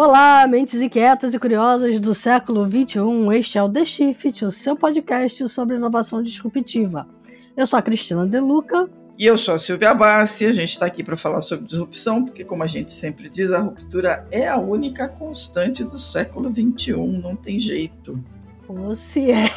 [0.00, 3.36] Olá, mentes inquietas e curiosas do século XXI.
[3.36, 7.04] Este é o The Shift, o seu podcast sobre inovação disruptiva.
[7.56, 8.88] Eu sou a Cristina Deluca.
[9.18, 10.46] E eu sou a Silvia Bassi.
[10.46, 13.58] A gente está aqui para falar sobre disrupção, porque, como a gente sempre diz, a
[13.58, 16.92] ruptura é a única constante do século XXI.
[17.20, 18.22] Não tem jeito.
[18.68, 19.50] Ou se é.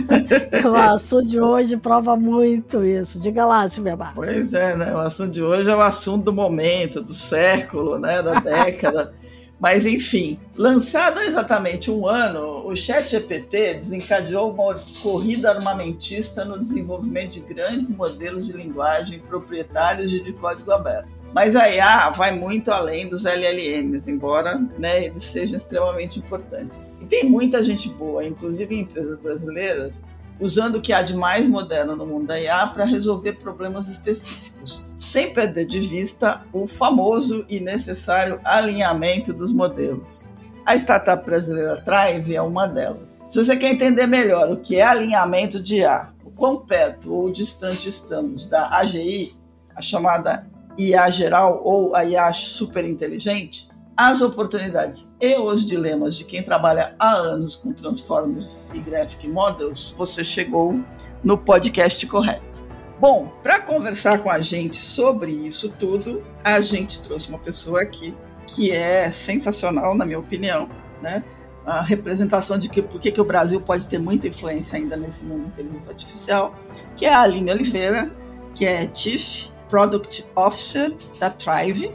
[0.66, 3.20] o assunto de hoje prova muito isso.
[3.20, 4.14] Diga lá, Silvia Bassi.
[4.14, 4.94] Pois é, né?
[4.94, 8.22] O assunto de hoje é o assunto do momento, do século, né?
[8.22, 9.12] da década.
[9.62, 17.34] Mas, enfim, lançado há exatamente um ano, o ChatGPT desencadeou uma corrida armamentista no desenvolvimento
[17.34, 21.08] de grandes modelos de linguagem proprietários e de código aberto.
[21.32, 26.76] Mas a IA vai muito além dos LLMs, embora né, eles sejam extremamente importantes.
[27.00, 30.02] E tem muita gente boa, inclusive empresas brasileiras,
[30.40, 34.84] usando o que há de mais moderno no mundo da IA para resolver problemas específicos,
[34.96, 40.22] sem perder de vista o famoso e necessário alinhamento dos modelos.
[40.64, 43.20] A startup brasileira Thrive é uma delas.
[43.28, 47.32] Se você quer entender melhor o que é alinhamento de IA, o quão perto ou
[47.32, 49.36] distante estamos da AGI,
[49.74, 50.46] a chamada
[50.78, 57.12] IA geral ou a IA superinteligente, as oportunidades e os dilemas de quem trabalha há
[57.12, 60.80] anos com Transformers e Graphic Models, você chegou
[61.22, 62.62] no podcast correto.
[62.98, 68.14] Bom, para conversar com a gente sobre isso tudo, a gente trouxe uma pessoa aqui
[68.46, 70.68] que é sensacional, na minha opinião,
[71.00, 71.24] né?
[71.64, 75.42] A representação de que por que, o Brasil pode ter muita influência ainda nesse mundo
[75.42, 76.54] de inteligência artificial,
[76.96, 78.10] que é a Aline Oliveira,
[78.54, 81.94] que é Chief Product Officer da Thrive,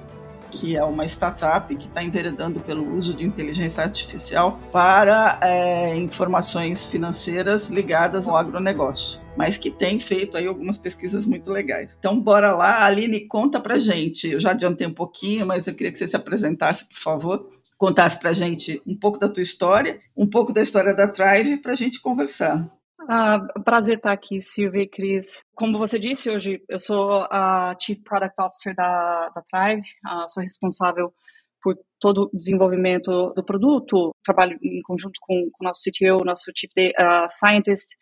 [0.52, 6.86] que é uma startup que está enveredando pelo uso de inteligência artificial para é, informações
[6.86, 11.96] financeiras ligadas ao agronegócio, mas que tem feito aí algumas pesquisas muito legais.
[12.00, 14.30] Então, bora lá, Aline, conta pra gente.
[14.30, 18.20] Eu já adiantei um pouquinho, mas eu queria que você se apresentasse, por favor, contasse
[18.20, 21.76] pra gente um pouco da tua história, um pouco da história da Thrive, para a
[21.76, 22.77] gente conversar.
[23.00, 25.44] Ah, prazer estar aqui, Silvia e Cris.
[25.54, 30.42] Como você disse hoje, eu sou a Chief Product Officer da, da Thrive, uh, sou
[30.42, 31.14] responsável
[31.62, 36.72] por todo o desenvolvimento do produto, trabalho em conjunto com o nosso CTO, nosso Chief
[36.76, 37.96] uh, Scientist,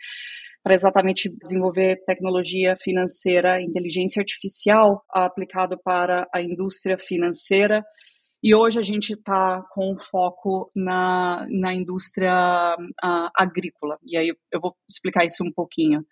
[0.64, 7.84] para exatamente desenvolver tecnologia financeira, inteligência artificial aplicado para a indústria financeira
[8.46, 13.98] e hoje a gente está com foco na, na indústria uh, agrícola.
[14.08, 16.06] E aí eu, vou explicar isso um pouquinho.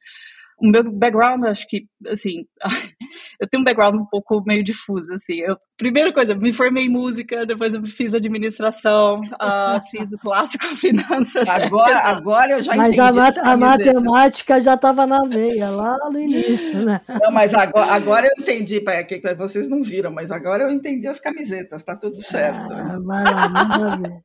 [0.59, 2.45] O meu background, acho que, assim,
[3.39, 5.39] eu tenho um background um pouco meio difuso, assim.
[5.39, 10.65] Eu, primeira coisa, me formei em música, depois eu fiz administração, uh, fiz o clássico
[10.77, 11.47] finanças.
[11.49, 13.17] Agora, agora eu já mas entendi.
[13.17, 17.01] Mas a, a matemática já estava na veia, lá no início, né?
[17.07, 21.19] Não, mas agora, agora eu entendi, que vocês não viram, mas agora eu entendi as
[21.19, 22.71] camisetas, tá tudo certo.
[22.71, 24.21] Ah, manda ver.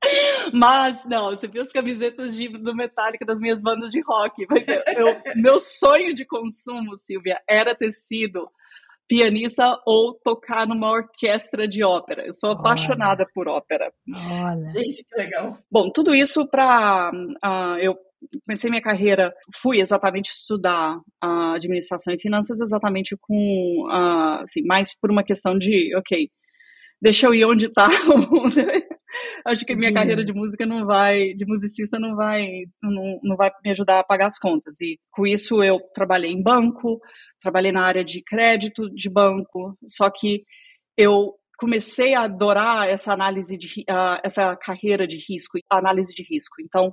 [0.53, 4.67] Mas, não, você viu as camisetas de, do Metallica das minhas bandas de rock, mas
[4.67, 8.49] eu, eu, meu sonho de consumo, Silvia, era ter sido
[9.09, 12.27] pianista ou tocar numa orquestra de ópera.
[12.27, 13.31] Eu sou apaixonada Olha.
[13.35, 13.93] por ópera.
[14.31, 14.71] Olha.
[14.71, 15.59] Gente, que legal.
[15.71, 17.97] Bom, tudo isso para uh, ah, eu
[18.45, 24.95] comecei minha carreira, fui exatamente estudar uh, administração e finanças exatamente com, uh, assim, mais
[24.95, 26.29] por uma questão de, ok,
[27.01, 27.89] deixa eu ir onde está.
[29.47, 32.47] Acho que minha carreira de música não vai, de musicista não vai,
[32.83, 34.81] não, não vai me ajudar a pagar as contas.
[34.81, 37.01] E com isso eu trabalhei em banco,
[37.41, 40.43] trabalhei na área de crédito de banco, só que
[40.97, 46.57] eu comecei a adorar essa análise de uh, essa carreira de risco, análise de risco.
[46.61, 46.93] Então,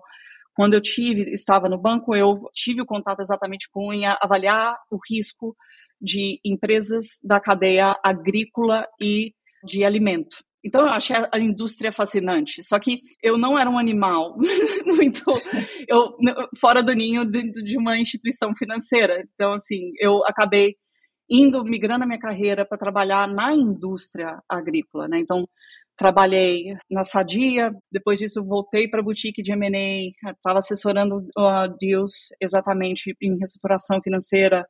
[0.56, 3.90] quando eu tive estava no banco, eu tive o contato exatamente com
[4.22, 5.56] avaliar o risco
[6.02, 10.38] de empresas da cadeia agrícola e de alimento.
[10.66, 12.64] Então eu achei a indústria fascinante.
[12.64, 14.36] Só que eu não era um animal
[14.84, 15.24] muito
[15.88, 16.16] eu
[16.60, 19.24] fora do ninho de, de, uma instituição financeira.
[19.36, 20.76] Então assim, eu acabei
[21.30, 25.20] indo migrando a minha carreira para trabalhar na indústria agrícola, né?
[25.20, 25.48] Então
[25.96, 32.30] trabalhei na Sadia, depois disso voltei para a boutique de M&A, estava assessorando uh, deals
[32.42, 34.66] exatamente em reestruturação financeira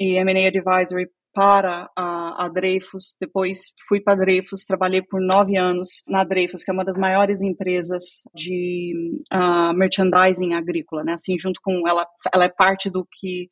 [0.00, 5.56] e M&A advisory para a, a Dreyfus, depois fui para a Dreyfus, trabalhei por nove
[5.56, 11.12] anos na Dreyfus, que é uma das maiores empresas de uh, merchandising agrícola, né?
[11.12, 13.50] Assim, junto com ela, ela é parte do que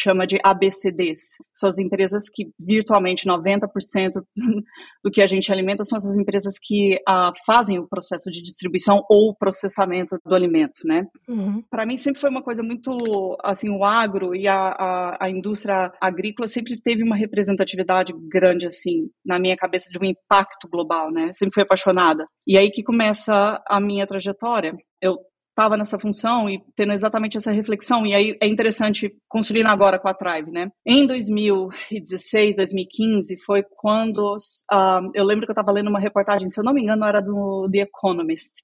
[0.00, 1.36] chama de ABCDs.
[1.54, 3.66] São as empresas que virtualmente 90%
[5.02, 9.02] do que a gente alimenta são essas empresas que uh, fazem o processo de distribuição
[9.08, 11.06] ou processamento do alimento, né?
[11.28, 11.62] Uhum.
[11.70, 15.92] Para mim sempre foi uma coisa muito, assim, o agro e a, a, a indústria
[16.00, 21.32] agrícola sempre teve uma representatividade grande, assim, na minha cabeça de um impacto global, né?
[21.32, 22.26] Sempre fui apaixonada.
[22.46, 24.76] E aí que começa a minha trajetória.
[25.00, 25.18] Eu
[25.58, 28.06] estava nessa função e tendo exatamente essa reflexão.
[28.06, 30.70] E aí é interessante construindo agora com a Tribe, né?
[30.86, 36.60] Em 2016, 2015 foi quando uh, eu lembro que eu estava lendo uma reportagem, se
[36.60, 38.62] eu não me engano, era do The Economist.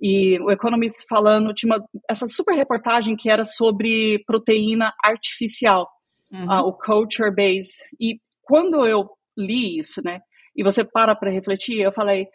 [0.00, 5.86] E o Economist falando, tinha uma, essa super reportagem que era sobre proteína artificial,
[6.32, 6.46] uhum.
[6.46, 7.84] uh, o culture base.
[8.00, 10.20] E quando eu li isso, né?
[10.56, 12.28] E você para para refletir, eu falei,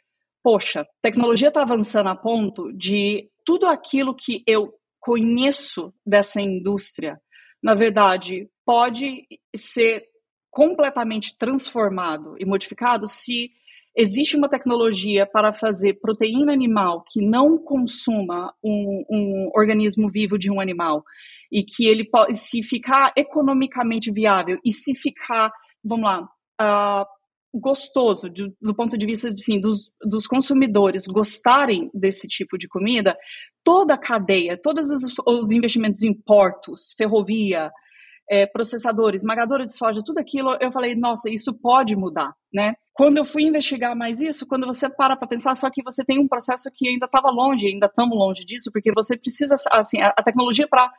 [0.43, 7.19] poxa, tecnologia está avançando a ponto de tudo aquilo que eu conheço dessa indústria,
[7.61, 9.25] na verdade, pode
[9.55, 10.03] ser
[10.51, 13.51] completamente transformado e modificado se
[13.95, 20.51] existe uma tecnologia para fazer proteína animal que não consuma um, um organismo vivo de
[20.51, 21.03] um animal
[21.51, 25.51] e que ele pode, se ficar economicamente viável e se ficar,
[25.83, 26.21] vamos lá,
[26.61, 27.05] uh,
[27.53, 33.17] gostoso do, do, ponto de vista assim, dos, dos consumidores gostarem desse tipo de comida,
[33.63, 37.71] toda a cadeia, todos os, os investimentos em portos, ferrovia,
[38.29, 42.75] é, processador, esmagadora de soja, tudo aquilo, eu falei, nossa, isso pode mudar, né?
[42.93, 46.19] Quando eu fui investigar mais isso, quando você para para pensar, só que você tem
[46.19, 50.09] um processo que ainda estava longe, ainda estamos longe disso, porque você precisa, assim, a,
[50.09, 50.91] a tecnologia para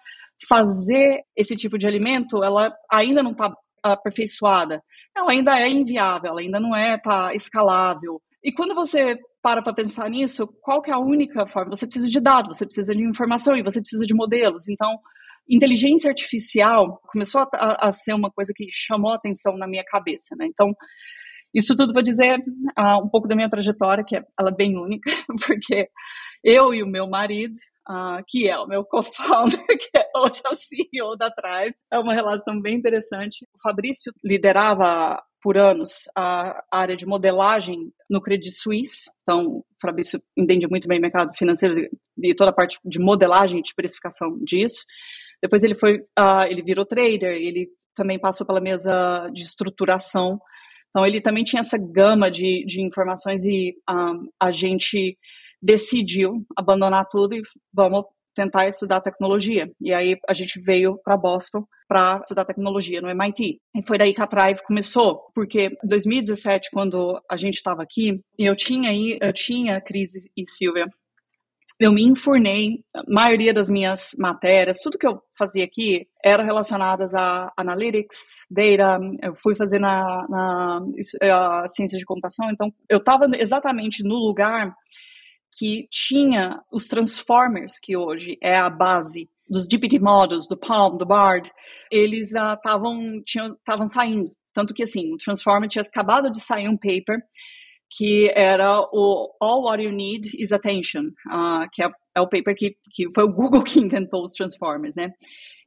[0.49, 4.83] fazer esse tipo de alimento, ela ainda não está aperfeiçoada
[5.21, 8.21] ela ainda é inviável, ela ainda não é tá escalável.
[8.43, 11.75] E quando você para para pensar nisso, qual que é a única forma?
[11.75, 14.69] Você precisa de dados, você precisa de informação e você precisa de modelos.
[14.69, 14.99] Então,
[15.49, 20.35] inteligência artificial começou a, a ser uma coisa que chamou a atenção na minha cabeça,
[20.39, 20.47] né?
[20.47, 20.73] Então,
[21.55, 22.39] isso tudo para dizer
[22.79, 25.11] uh, um pouco da minha trajetória, que é, ela é bem única,
[25.47, 25.89] porque
[26.43, 27.55] eu e o meu marido,
[27.89, 31.77] uh, que é o meu co-founder, que é hoje é o CEO da Tribe.
[31.93, 33.45] É uma relação bem interessante.
[33.55, 39.11] O Fabrício liderava por anos a área de modelagem no Credit Suisse.
[39.23, 41.75] Então, o Fabrício entende muito bem o mercado financeiro
[42.23, 44.85] e toda a parte de modelagem e de precificação disso.
[45.43, 48.91] Depois ele foi, uh, ele virou trader, ele também passou pela mesa
[49.33, 50.39] de estruturação.
[50.91, 55.17] Então, ele também tinha essa gama de, de informações e um, ah, a gente
[55.63, 57.43] decidiu abandonar tudo e
[57.73, 58.05] vamos
[58.35, 59.71] tentar estudar tecnologia.
[59.81, 63.61] E aí a gente veio para Boston para estudar tecnologia no MIT.
[63.75, 68.21] E foi daí que a Thrive começou, porque em 2017, quando a gente estava aqui,
[68.39, 70.87] eu tinha aí, eu tinha Cris e Silvia,
[71.81, 77.15] eu me enfurnei, a maioria das minhas matérias, tudo que eu fazia aqui era relacionadas
[77.15, 84.05] a analytics, data, eu fui fazer na, na ciência de computação, então eu estava exatamente
[84.05, 84.77] no lugar
[85.53, 91.05] que tinha os transformers, que hoje é a base dos GPT models, do Palm, do
[91.05, 91.51] Bard,
[91.91, 94.31] eles estavam uh, estavam saindo.
[94.53, 97.21] Tanto que, assim, o Transformer tinha acabado de sair um paper
[97.93, 102.55] que era o All What You Need is Attention, uh, que é, é, o paper
[102.55, 105.13] que, que foi o Google que inventou os Transformers, né?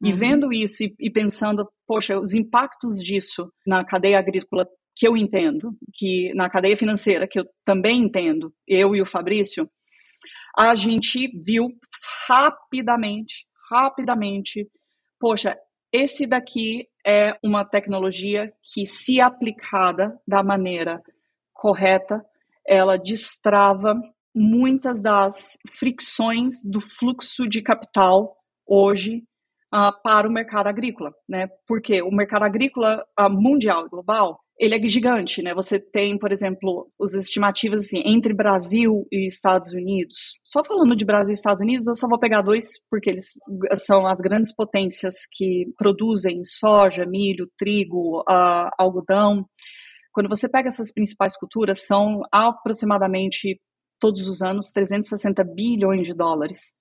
[0.02, 0.16] E uhum.
[0.16, 4.66] vendo isso e, e pensando, poxa, os impactos disso na cadeia agrícola
[4.96, 9.70] que eu entendo, que na cadeia financeira, que eu também entendo, eu e o Fabrício,
[10.58, 11.70] a gente viu
[12.28, 14.68] rapidamente, rapidamente,
[15.20, 15.58] poxa,
[15.92, 21.02] esse daqui é uma tecnologia que, se aplicada da maneira
[21.54, 22.24] correta,
[22.66, 23.96] ela destrava
[24.34, 29.24] muitas das fricções do fluxo de capital hoje
[29.74, 31.48] uh, para o mercado agrícola, né?
[31.68, 35.54] Porque o mercado agrícola uh, mundial, global, ele é gigante, né?
[35.54, 40.34] Você tem, por exemplo, os estimativas assim, entre Brasil e Estados Unidos.
[40.44, 43.34] Só falando de Brasil e Estados Unidos, eu só vou pegar dois, porque eles
[43.76, 49.46] são as grandes potências que produzem soja, milho, trigo, uh, algodão.
[50.12, 53.60] Quando você pega essas principais culturas, são aproximadamente
[54.00, 56.74] todos os anos 360 bilhões de dólares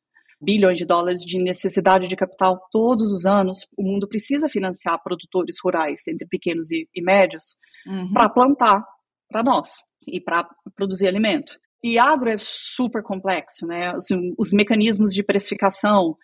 [0.42, 5.56] bilhões de dólares de necessidade de capital todos os anos, o mundo precisa financiar produtores
[5.62, 7.56] rurais, entre pequenos e, e médios,
[7.86, 8.12] uhum.
[8.12, 8.84] para plantar
[9.30, 11.56] para nós e para produzir alimento.
[11.82, 13.92] E agro é super complexo, né?
[13.94, 16.16] Assim, os mecanismos de precificação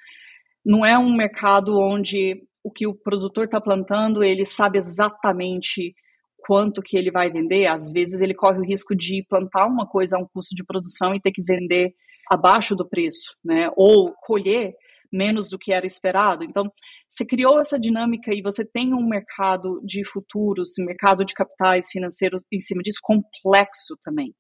[0.65, 5.95] não é um mercado onde o que o produtor está plantando ele sabe exatamente
[6.39, 7.67] quanto que ele vai vender.
[7.67, 11.15] Às vezes ele corre o risco de plantar uma coisa a um custo de produção
[11.15, 11.93] e ter que vender
[12.31, 13.71] abaixo do preço, né?
[13.77, 14.75] Ou colher
[15.13, 16.45] menos do que era esperado.
[16.45, 16.71] Então,
[17.09, 22.43] você criou essa dinâmica e você tem um mercado de futuros, mercado de capitais financeiros
[22.53, 24.35] em cima disso complexo também.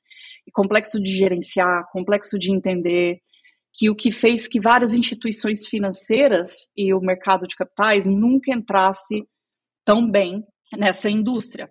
[0.47, 3.18] E complexo de gerenciar, complexo de entender,
[3.75, 9.25] que o que fez que várias instituições financeiras e o mercado de capitais nunca entrasse
[9.85, 10.42] tão bem
[10.76, 11.71] nessa indústria.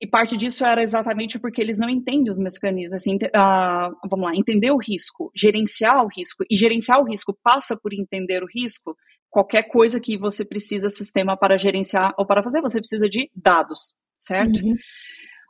[0.00, 2.94] E parte disso era exatamente porque eles não entendem os mecanismos.
[2.94, 6.44] Assim, uh, vamos lá, entender o risco, gerenciar o risco.
[6.48, 8.96] E gerenciar o risco passa por entender o risco.
[9.28, 13.94] Qualquer coisa que você precisa sistema para gerenciar ou para fazer, você precisa de dados,
[14.16, 14.64] certo?
[14.64, 14.76] Uhum.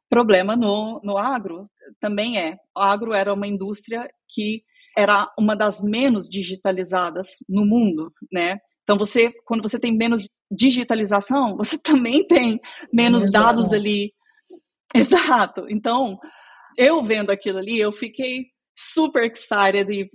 [0.08, 1.64] Problema no, no agro
[2.00, 2.56] também é.
[2.74, 4.62] O agro era uma indústria que
[4.96, 8.56] era uma das menos digitalizadas no mundo, né?
[8.82, 12.58] Então você, quando você tem menos digitalização, você também tem
[12.90, 14.12] menos dados ali
[14.94, 15.66] Exato.
[15.68, 16.18] Então,
[16.76, 20.10] eu vendo aquilo ali, eu fiquei super excited e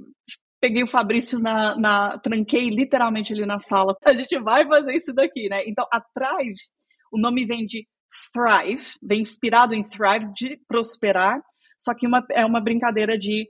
[0.61, 3.95] peguei o Fabrício na, na tranquei literalmente ali na sala.
[4.05, 5.63] A gente vai fazer isso daqui, né?
[5.67, 6.55] Então, a Thrive,
[7.11, 7.85] o nome vem de
[8.31, 11.41] Thrive, vem inspirado em Thrive, de prosperar,
[11.77, 13.49] só que uma, é uma brincadeira de,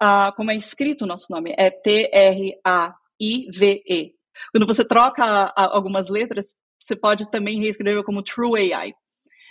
[0.00, 2.54] uh, como é escrito o nosso nome, é T-R-A-I-V-E.
[4.52, 8.94] Quando você troca algumas letras, você pode também reescrever como True AI.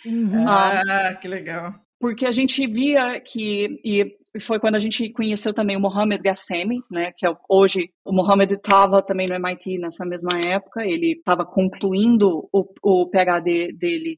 [0.06, 0.48] Uhum.
[0.48, 1.76] Ah, que legal.
[2.00, 6.82] Porque a gente via que, e foi quando a gente conheceu também o Mohamed Gassemi,
[6.90, 11.46] né, que é hoje, o Mohamed estava também no MIT nessa mesma época, ele estava
[11.46, 14.18] concluindo o, o PhD dele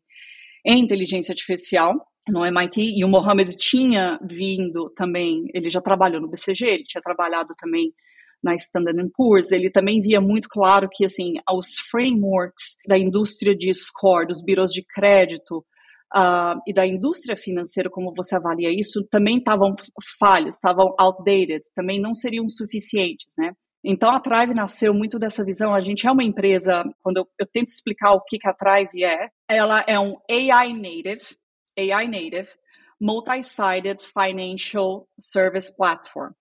[0.65, 1.93] em inteligência artificial
[2.29, 7.01] no MIT, e o Mohamed tinha vindo também, ele já trabalhou no BCG, ele tinha
[7.01, 7.93] trabalhado também
[8.41, 13.73] na Standard Poor's, ele também via muito claro que, assim, os frameworks da indústria de
[13.73, 15.65] score, dos birôs de crédito,
[16.15, 19.75] uh, e da indústria financeira, como você avalia isso, também estavam
[20.19, 23.51] falhos, estavam outdated, também não seriam suficientes, né?
[23.83, 25.75] Então a Thrive nasceu muito dessa visão.
[25.75, 29.03] A gente é uma empresa, quando eu, eu tento explicar o que, que a Thrive
[29.03, 31.35] é, ela é um AI native,
[31.77, 32.49] AI native,
[33.01, 36.31] multi-sided financial service platform.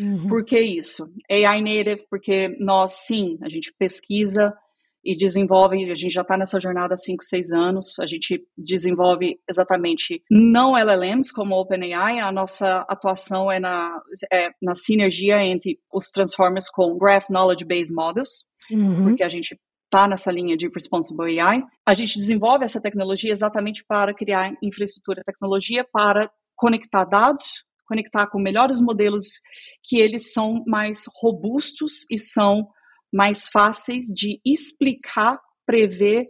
[0.00, 0.28] Uhum.
[0.28, 1.12] Por que isso?
[1.30, 4.56] AI native, porque nós sim, a gente pesquisa
[5.04, 9.38] e desenvolve, a gente já está nessa jornada há 5, 6 anos, a gente desenvolve
[9.48, 13.96] exatamente não LLMs como OpenAI, a nossa atuação é na,
[14.32, 19.04] é na sinergia entre os transformers com Graph Knowledge Based Models, uhum.
[19.04, 21.62] porque a gente está nessa linha de Responsible AI.
[21.86, 28.38] A gente desenvolve essa tecnologia exatamente para criar infraestrutura tecnologia para conectar dados, conectar com
[28.38, 29.40] melhores modelos
[29.82, 32.68] que eles são mais robustos e são
[33.12, 36.26] mais fáceis de explicar, prever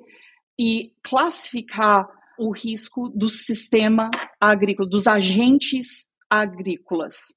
[0.59, 2.09] e classificar
[2.39, 7.35] o risco do sistema agrícola, dos agentes agrícolas.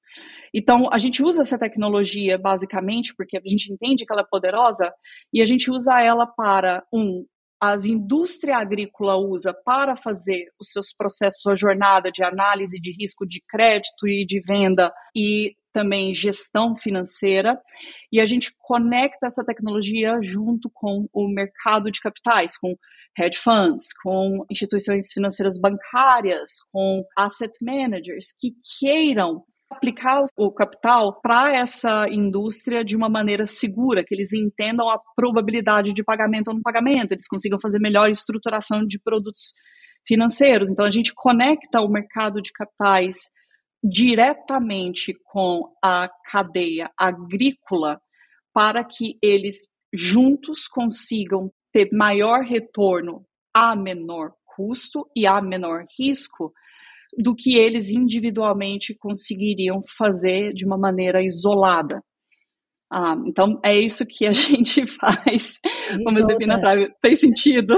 [0.54, 4.94] Então, a gente usa essa tecnologia basicamente porque a gente entende que ela é poderosa
[5.34, 7.26] e a gente usa ela para, um,
[7.60, 13.26] as indústria agrícola usa para fazer os seus processos, a jornada de análise de risco
[13.26, 17.60] de crédito e de venda e também gestão financeira,
[18.12, 22.76] e a gente conecta essa tecnologia junto com o mercado de capitais, com
[23.18, 31.56] hedge funds, com instituições financeiras bancárias, com asset managers que queiram aplicar o capital para
[31.56, 36.62] essa indústria de uma maneira segura, que eles entendam a probabilidade de pagamento ou não
[36.62, 39.54] pagamento, eles consigam fazer melhor estruturação de produtos
[40.06, 40.70] financeiros.
[40.70, 43.32] Então a gente conecta o mercado de capitais
[43.84, 48.00] diretamente com a cadeia agrícola
[48.54, 56.54] para que eles juntos consigam ter maior retorno a menor custo e a menor risco
[57.18, 62.02] do que eles individualmente conseguiriam fazer de uma maneira isolada.
[62.94, 65.62] Ah, então é isso que a gente faz,
[66.04, 66.90] como então, eu defino atrás.
[67.00, 67.78] Tem sentido?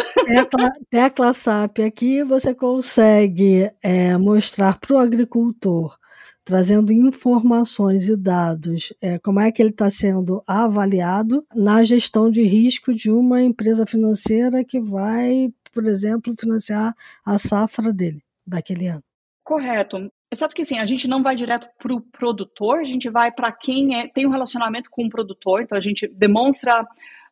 [0.89, 5.95] Tecla SAP aqui você consegue é, mostrar para o agricultor,
[6.43, 12.41] trazendo informações e dados, é, como é que ele está sendo avaliado na gestão de
[12.41, 16.91] risco de uma empresa financeira que vai, por exemplo, financiar
[17.23, 19.03] a safra dele daquele ano.
[19.43, 20.09] Correto.
[20.33, 23.51] Exceto que sim, a gente não vai direto para o produtor, a gente vai para
[23.51, 26.83] quem é, tem um relacionamento com o produtor, então a gente demonstra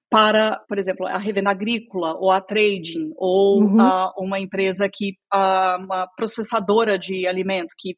[0.07, 3.81] para, por exemplo, a revenda agrícola ou a trading ou uhum.
[3.81, 7.95] a, uma empresa que a, uma processadora de alimento que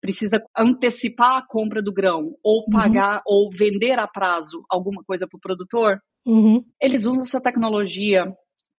[0.00, 2.70] precisa antecipar a compra do grão ou uhum.
[2.70, 3.46] pagar uhum.
[3.46, 6.62] ou vender a prazo alguma coisa para o produtor, uhum.
[6.80, 8.32] eles usam essa tecnologia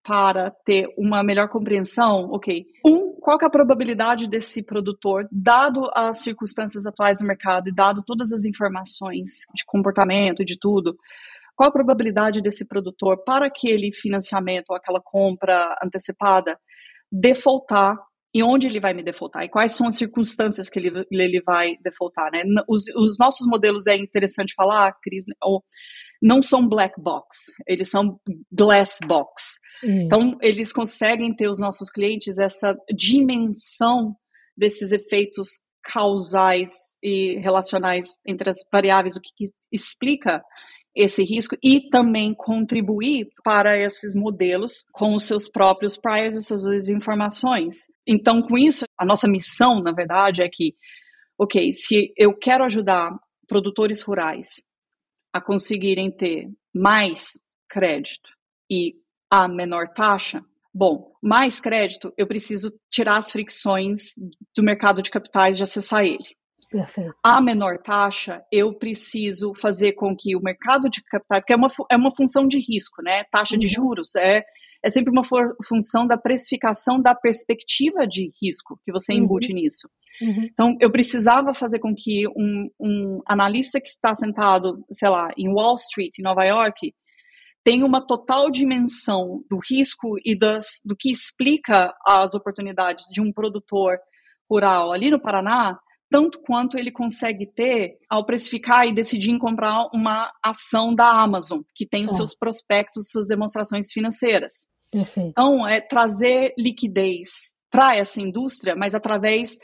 [0.05, 6.21] para ter uma melhor compreensão, ok, um, qual é a probabilidade desse produtor, dado as
[6.21, 10.95] circunstâncias atuais do mercado e dado todas as informações de comportamento e de tudo,
[11.55, 16.59] qual a probabilidade desse produtor para aquele financiamento ou aquela compra antecipada
[17.11, 17.97] defaultar?
[18.33, 19.45] E onde ele vai me defaultar?
[19.45, 22.43] E quais são as circunstâncias que ele, ele vai defaultar, né?
[22.67, 25.63] Os, os nossos modelos é interessante falar, Cris, ou
[26.25, 28.19] não são black box, eles são
[28.51, 29.59] glass box.
[29.83, 29.93] Isso.
[29.93, 34.15] Então, eles conseguem ter os nossos clientes essa dimensão
[34.57, 40.41] desses efeitos causais e relacionais entre as variáveis, o que, que explica
[40.95, 46.89] esse risco e também contribuir para esses modelos com os seus próprios priors e suas
[46.89, 47.83] informações.
[48.07, 50.73] Então, com isso, a nossa missão, na verdade, é que,
[51.37, 53.11] ok, se eu quero ajudar
[53.47, 54.65] produtores rurais
[55.35, 57.33] a conseguirem ter mais
[57.69, 58.29] crédito
[58.71, 58.95] e
[59.29, 60.41] a menor taxa,
[60.73, 64.13] bom, mais crédito, eu preciso tirar as fricções
[64.55, 66.37] do mercado de capitais de acessar ele.
[66.71, 67.13] Perfeito.
[67.21, 71.67] A menor taxa, eu preciso fazer com que o mercado de capital, porque é uma,
[71.91, 73.25] é uma função de risco, né?
[73.25, 73.59] Taxa uhum.
[73.59, 74.41] de juros é,
[74.81, 75.23] é sempre uma
[75.67, 79.55] função da precificação da perspectiva de risco que você embute uhum.
[79.55, 79.89] nisso.
[80.21, 80.47] Uhum.
[80.51, 85.49] Então, eu precisava fazer com que um, um analista que está sentado, sei lá, em
[85.49, 86.93] Wall Street, em Nova York,
[87.63, 93.33] tenha uma total dimensão do risco e das, do que explica as oportunidades de um
[93.33, 93.97] produtor
[94.49, 95.77] rural ali no Paraná,
[96.09, 101.87] tanto quanto ele consegue ter ao precificar e decidir comprar uma ação da Amazon, que
[101.87, 102.15] tem os é.
[102.17, 104.67] seus prospectos, suas demonstrações financeiras.
[104.91, 105.29] Perfeito.
[105.29, 109.57] Então, é trazer liquidez para essa indústria, mas através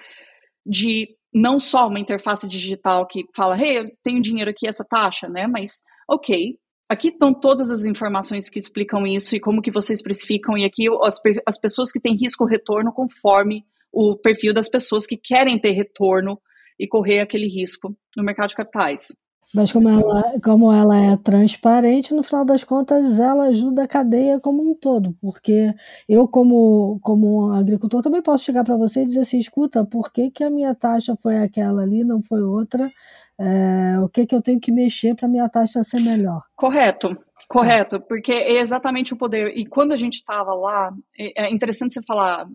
[0.65, 5.29] de não só uma interface digital que fala, hey, eu tenho dinheiro aqui, essa taxa,
[5.29, 5.47] né?
[5.47, 6.57] Mas, ok,
[6.89, 10.87] aqui estão todas as informações que explicam isso e como que vocês precificam, e aqui
[11.03, 16.39] as, as pessoas que têm risco-retorno conforme o perfil das pessoas que querem ter retorno
[16.79, 19.07] e correr aquele risco no mercado de capitais.
[19.53, 24.39] Mas como ela, como ela é transparente, no final das contas, ela ajuda a cadeia
[24.39, 25.73] como um todo, porque
[26.07, 30.11] eu, como, como um agricultor, também posso chegar para você e dizer assim, escuta, por
[30.11, 32.89] que, que a minha taxa foi aquela ali, não foi outra?
[33.37, 36.43] É, o que, que eu tenho que mexer para a minha taxa ser melhor?
[36.55, 37.17] Correto,
[37.49, 39.57] correto, porque é exatamente o poder.
[39.57, 42.47] E quando a gente estava lá, é, é interessante você falar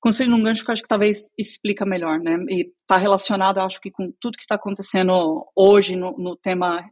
[0.00, 2.36] Conselho num gancho que eu acho que talvez explica melhor, né?
[2.48, 6.82] E está relacionado, acho que, com tudo que está acontecendo hoje no, no tema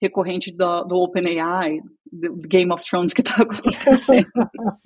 [0.00, 1.80] recorrente do, do OpenAI,
[2.12, 4.30] do Game of Thrones que está acontecendo.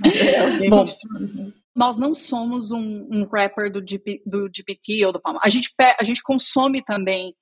[0.07, 1.53] é, Bom, né?
[1.77, 5.41] nós não somos um, um rapper do, GP, do GPT ou do Palma.
[5.43, 7.35] A gente, a gente consome também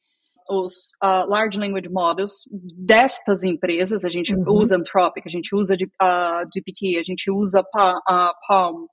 [0.49, 4.45] os uh, large language models destas empresas, a gente uhum.
[4.47, 8.87] usa Anthropic, a gente usa uh, GPT, a gente usa pa, uh, Palm,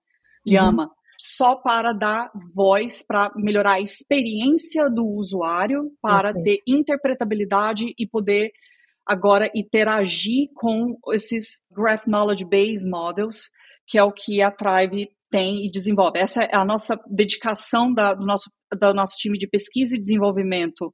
[0.46, 0.84] Llama.
[0.84, 8.08] Uhum só para dar voz, para melhorar a experiência do usuário, para ter interpretabilidade e
[8.08, 8.52] poder
[9.06, 13.50] agora interagir com esses Graph Knowledge Base Models,
[13.88, 16.20] que é o que a Tribe tem e desenvolve.
[16.20, 20.94] Essa é a nossa dedicação da, do, nosso, do nosso time de pesquisa e desenvolvimento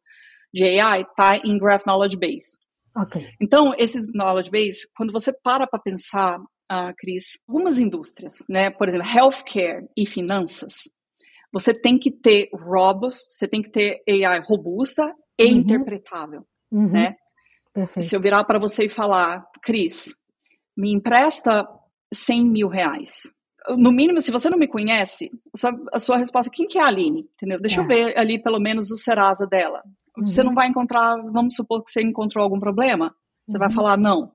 [0.54, 2.58] de AI, está em Graph Knowledge Base.
[3.04, 3.30] Okay.
[3.42, 8.88] Então, esses knowledge base, quando você para para pensar uh, Cris, algumas indústrias, né, por
[8.88, 10.90] exemplo, healthcare e finanças,
[11.52, 15.52] você tem que ter robust, você tem que ter AI robusta e uhum.
[15.52, 16.92] interpretável, uhum.
[16.92, 17.16] né?
[17.74, 18.06] Perfeito.
[18.06, 20.14] Se eu virar para você e falar, Cris,
[20.76, 21.68] me empresta
[22.14, 23.32] 100 mil reais.
[23.78, 26.82] No mínimo, se você não me conhece, a sua, a sua resposta, quem que é
[26.82, 27.30] a Aline?
[27.36, 27.60] Entendeu?
[27.60, 27.84] Deixa é.
[27.84, 29.84] eu ver ali pelo menos o Serasa dela.
[30.20, 30.26] Uhum.
[30.26, 33.14] Você não vai encontrar, vamos supor que você encontrou algum problema,
[33.48, 33.74] você vai uhum.
[33.74, 34.32] falar não.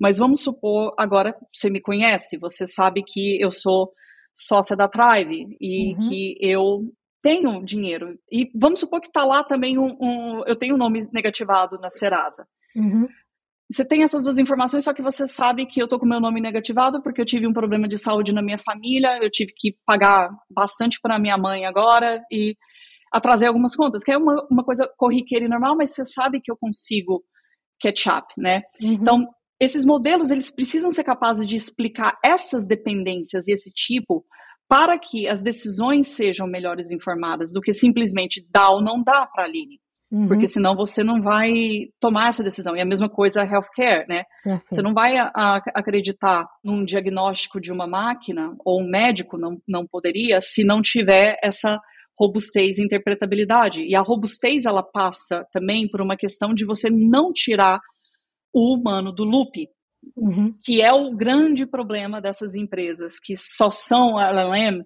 [0.00, 3.92] Mas vamos supor, agora você me conhece, você sabe que eu sou
[4.34, 5.98] sócia da Tribe e uhum.
[6.08, 8.16] que eu tenho dinheiro.
[8.30, 11.90] E vamos supor que está lá também um, um, Eu tenho um nome negativado na
[11.90, 12.46] Serasa.
[12.76, 13.08] Uhum.
[13.70, 16.40] Você tem essas duas informações, só que você sabe que eu estou com meu nome
[16.40, 20.30] negativado porque eu tive um problema de saúde na minha família, eu tive que pagar
[20.50, 22.56] bastante para minha mãe agora e
[23.12, 26.50] atrasar algumas contas, que é uma, uma coisa corriqueira e normal, mas você sabe que
[26.50, 27.22] eu consigo
[27.80, 28.62] catch up, né?
[28.80, 28.92] Uhum.
[28.92, 29.28] Então,
[29.60, 34.24] esses modelos eles precisam ser capazes de explicar essas dependências e esse tipo
[34.68, 39.44] para que as decisões sejam melhores informadas do que simplesmente dá ou não dá para
[39.44, 39.80] a Aline.
[40.10, 40.26] Uhum.
[40.26, 41.50] Porque senão você não vai
[42.00, 42.76] tomar essa decisão.
[42.76, 44.24] E a mesma coisa healthcare, né?
[44.44, 44.60] Uhum.
[44.70, 49.60] Você não vai a, a, acreditar num diagnóstico de uma máquina, ou um médico não,
[49.66, 51.78] não poderia, se não tiver essa
[52.18, 53.82] robustez e interpretabilidade.
[53.82, 57.80] E a robustez, ela passa também por uma questão de você não tirar
[58.52, 59.68] o humano do loop,
[60.16, 60.52] uhum.
[60.64, 64.82] que é o grande problema dessas empresas que só são LLM,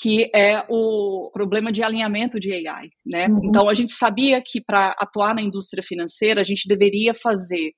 [0.00, 3.26] que é o problema de alinhamento de AI, né?
[3.28, 3.40] Uhum.
[3.44, 7.72] Então a gente sabia que para atuar na indústria financeira a gente deveria fazer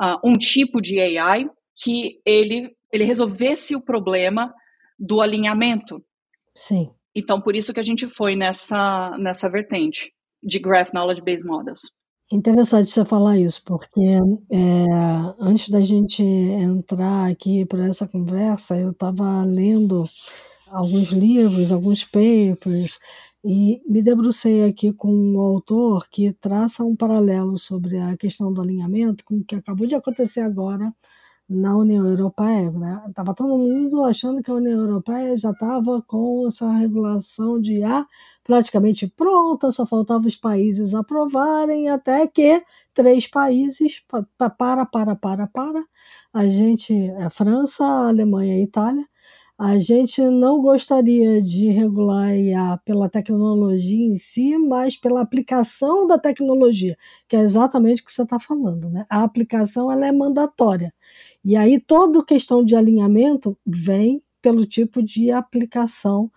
[0.00, 1.46] uh, um tipo de AI
[1.82, 4.52] que ele, ele resolvesse o problema
[4.98, 6.04] do alinhamento.
[6.54, 6.90] Sim.
[7.14, 11.80] Então, por isso que a gente foi nessa, nessa vertente de Graph Knowledge Based Models.
[12.32, 14.86] Interessante você falar isso, porque é,
[15.40, 20.08] antes da gente entrar aqui para essa conversa, eu estava lendo
[20.68, 23.00] alguns livros, alguns papers,
[23.44, 28.62] e me debrucei aqui com um autor que traça um paralelo sobre a questão do
[28.62, 30.92] alinhamento com o que acabou de acontecer agora
[31.50, 32.70] na União Europeia.
[32.70, 33.02] Né?
[33.14, 38.06] Tava todo mundo achando que a União Europeia já estava com essa regulação de IA
[38.44, 42.62] praticamente pronta, só faltava os países aprovarem, até que
[42.94, 44.04] três países,
[44.36, 45.84] para, para, para, para, para,
[46.32, 49.06] a gente, a é França, a Alemanha e a Itália,
[49.62, 56.06] a gente não gostaria de regular a IA pela tecnologia em si, mas pela aplicação
[56.06, 56.96] da tecnologia,
[57.28, 58.88] que é exatamente o que você está falando.
[58.88, 59.04] Né?
[59.10, 60.94] A aplicação ela é mandatória.
[61.44, 66.30] E aí toda questão de alinhamento vem pelo tipo de aplicação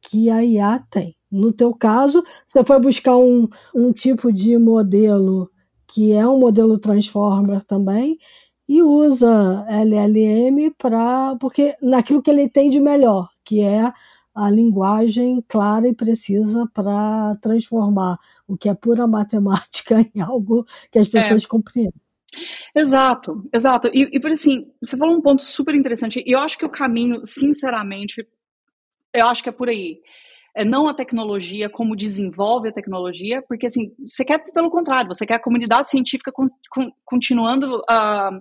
[0.00, 1.14] que a IA tem.
[1.30, 5.50] No teu caso, você foi buscar um, um tipo de modelo
[5.86, 8.16] que é um modelo transformer também,
[8.72, 13.92] e usa LLM para porque naquilo que ele tem de melhor, que é
[14.34, 20.98] a linguagem clara e precisa para transformar o que é pura matemática em algo que
[20.98, 21.10] as é.
[21.10, 21.46] pessoas é.
[21.46, 22.00] compreendem.
[22.74, 23.90] Exato, exato.
[23.92, 26.70] E, e por assim, você falou um ponto super interessante, e eu acho que o
[26.70, 28.26] caminho, sinceramente,
[29.12, 30.00] eu acho que é por aí.
[30.56, 35.26] É não a tecnologia, como desenvolve a tecnologia, porque assim, você quer, pelo contrário, você
[35.26, 38.40] quer a comunidade científica con, con, continuando uh,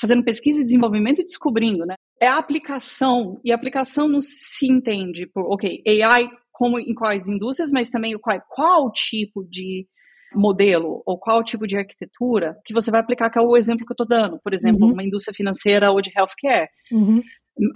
[0.00, 1.94] fazendo pesquisa e desenvolvimento e descobrindo, né?
[2.20, 7.28] É a aplicação, e a aplicação não se entende por, ok, AI como em quais
[7.28, 9.86] indústrias, mas também qual, qual tipo de
[10.34, 13.92] modelo ou qual tipo de arquitetura que você vai aplicar, que é o exemplo que
[13.92, 14.92] eu estou dando, por exemplo, uhum.
[14.92, 16.68] uma indústria financeira ou de healthcare.
[16.90, 17.22] Uhum.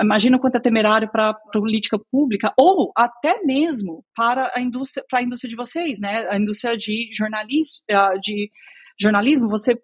[0.01, 5.21] Imagina quanto é temerário para a política pública ou até mesmo para a indústria, para
[5.21, 6.27] a indústria de vocês, né?
[6.29, 7.83] A indústria de jornalismo,
[8.21, 8.51] de
[9.01, 9.75] jornalismo, você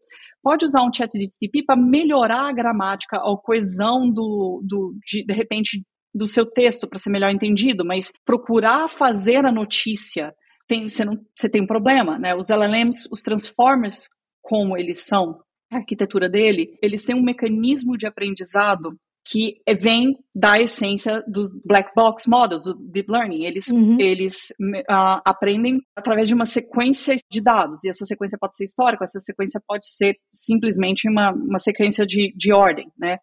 [0.42, 5.24] pode usar um chat de TTP para melhorar a gramática ou coesão do, do de,
[5.24, 5.82] de repente,
[6.14, 10.32] do seu texto para ser melhor entendido, mas procurar fazer a notícia,
[10.68, 12.34] tem, você, não, você tem um problema, né?
[12.34, 14.08] Os LLMs, os transformers,
[14.40, 18.96] como eles são, a arquitetura dele, eles têm um mecanismo de aprendizado
[19.28, 23.44] que vem da essência dos black box models, do deep learning.
[23.44, 24.00] Eles, uhum.
[24.00, 24.50] eles
[24.88, 29.18] uh, aprendem através de uma sequência de dados, e essa sequência pode ser histórica, essa
[29.18, 33.18] sequência pode ser simplesmente uma, uma sequência de, de ordem, né?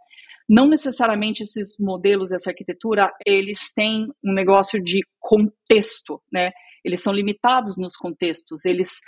[0.49, 6.51] Não necessariamente esses modelos, essa arquitetura, eles têm um negócio de contexto, né?
[6.83, 8.99] Eles são limitados nos contextos, eles,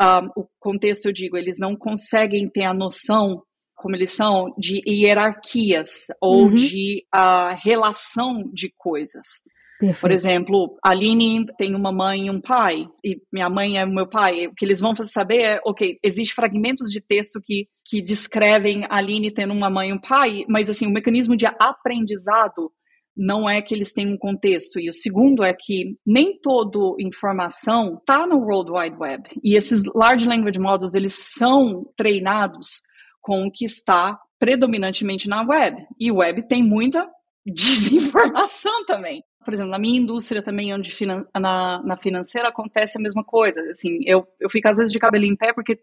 [0.00, 3.42] ah, o contexto, eu digo, eles não conseguem ter a noção
[3.78, 6.54] como eles são, de hierarquias ou uhum.
[6.54, 9.44] de uh, relação de coisas.
[9.78, 10.00] Perfeito.
[10.00, 14.08] Por exemplo, a Aline tem uma mãe e um pai, e minha mãe é meu
[14.08, 14.48] pai.
[14.48, 18.96] O que eles vão saber é, ok, existem fragmentos de texto que, que descrevem a
[18.96, 22.72] Aline tendo uma mãe e um pai, mas assim, o mecanismo de aprendizado
[23.16, 24.80] não é que eles têm um contexto.
[24.80, 29.28] E o segundo é que nem toda informação está no World Wide Web.
[29.44, 32.80] E esses Large Language Models, eles são treinados
[33.28, 35.86] com o que está predominantemente na web.
[36.00, 37.06] E web tem muita
[37.44, 39.22] desinformação também.
[39.44, 43.60] Por exemplo, na minha indústria também, onde finan na, na financeira acontece a mesma coisa.
[43.68, 45.78] Assim, eu, eu fico às vezes de cabelo em pé porque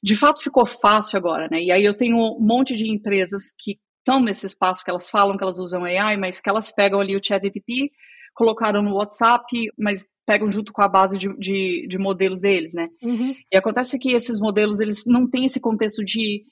[0.00, 1.60] de fato ficou fácil agora, né?
[1.60, 5.36] E aí eu tenho um monte de empresas que estão nesse espaço que elas falam
[5.36, 7.90] que elas usam AI, mas que elas pegam ali o ChatGPT,
[8.34, 9.44] colocaram no WhatsApp,
[9.76, 12.88] mas pegam junto com a base de, de, de modelos deles, né?
[13.02, 13.34] Uhum.
[13.52, 16.44] E acontece que esses modelos, eles não têm esse contexto de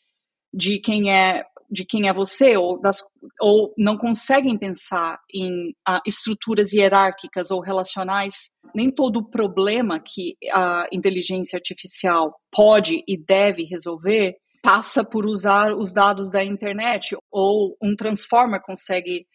[0.53, 3.03] de quem é de quem é você ou, das,
[3.41, 10.37] ou não conseguem pensar em uh, estruturas hierárquicas ou relacionais, nem todo o problema que
[10.53, 17.77] a inteligência artificial pode e deve resolver passa por usar os dados da internet ou
[17.81, 19.27] um transformer consegue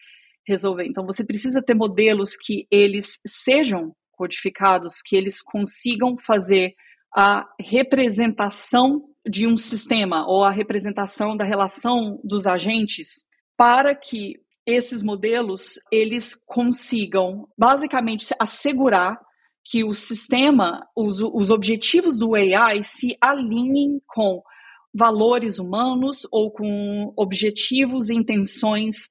[0.46, 0.86] resolver.
[0.86, 6.74] Então você precisa ter modelos que eles sejam codificados, que eles consigam fazer
[7.16, 13.26] a representação de um sistema ou a representação da relação dos agentes
[13.58, 19.20] para que esses modelos eles consigam basicamente assegurar
[19.64, 24.42] que o sistema, os, os objetivos do AI se alinhem com
[24.94, 29.08] valores humanos ou com objetivos e intenções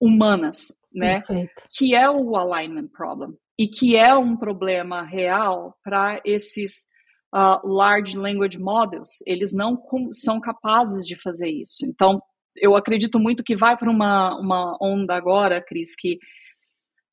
[0.00, 1.20] humanas, né?
[1.20, 1.64] Perfeito.
[1.76, 6.86] Que é o alignment problem e que é um problema real para esses
[7.34, 9.80] uh, large language models, eles não
[10.12, 11.84] são capazes de fazer isso.
[11.86, 12.20] Então,
[12.56, 16.18] eu acredito muito que vai para uma, uma onda agora, Cris, que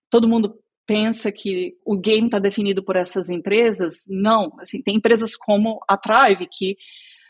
[0.10, 4.06] todo mundo pensa que o game está definido por essas empresas.
[4.08, 6.78] Não, assim, tem empresas como a Thrive, que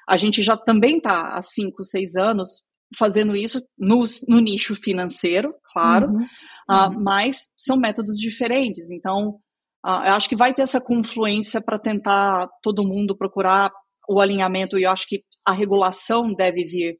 [0.07, 2.63] a gente já também está há cinco, seis anos
[2.97, 6.23] fazendo isso no, no nicho financeiro, claro, uhum,
[6.69, 7.03] uh, uhum.
[7.03, 8.89] mas são métodos diferentes.
[8.91, 9.39] Então,
[9.87, 13.71] eu acho que vai ter essa confluência para tentar todo mundo procurar
[14.07, 16.99] o alinhamento, e eu acho que a regulação deve vir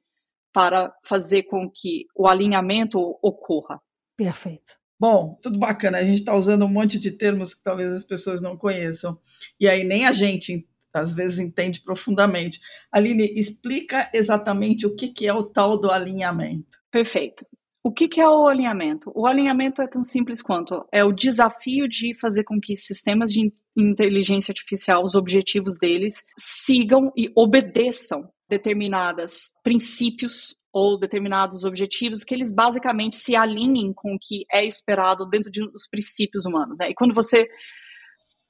[0.54, 3.80] para fazer com que o alinhamento ocorra.
[4.15, 4.73] Perfeito.
[5.00, 6.00] Bom, tudo bacana.
[6.00, 9.19] A gente está usando um monte de termos que talvez as pessoas não conheçam.
[9.60, 12.60] E aí nem a gente às vezes entende profundamente.
[12.91, 16.80] Aline, explica exatamente o que, que é o tal do alinhamento.
[16.89, 17.45] Perfeito.
[17.88, 19.13] O que, que é o alinhamento?
[19.15, 23.50] O alinhamento é tão simples quanto é o desafio de fazer com que sistemas de
[23.78, 32.52] inteligência artificial, os objetivos deles, sigam e obedeçam determinados princípios ou determinados objetivos que eles
[32.52, 36.80] basicamente se alinhem com o que é esperado dentro de, dos princípios humanos.
[36.82, 36.89] Né?
[36.89, 37.47] E quando você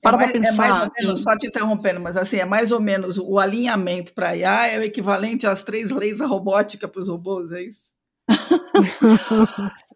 [0.02, 0.65] para é mais, pensar.
[0.65, 4.15] É mais ou menos, só te interrompendo, mas assim, é mais ou menos o alinhamento
[4.15, 7.95] para IA é o equivalente às três leis da robótica para os robôs, é isso?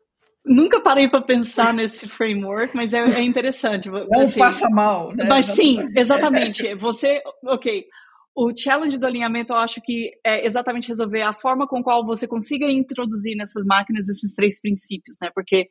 [0.44, 3.90] Nunca parei para pensar nesse framework, mas é, é interessante.
[3.90, 5.26] Não assim, faça mal, né?
[5.26, 6.74] Mas sim, exatamente.
[6.76, 7.86] Você, ok.
[8.34, 12.28] O challenge do alinhamento, eu acho que é exatamente resolver a forma com qual você
[12.28, 15.30] consiga introduzir nessas máquinas esses três princípios, né?
[15.36, 15.70] Porque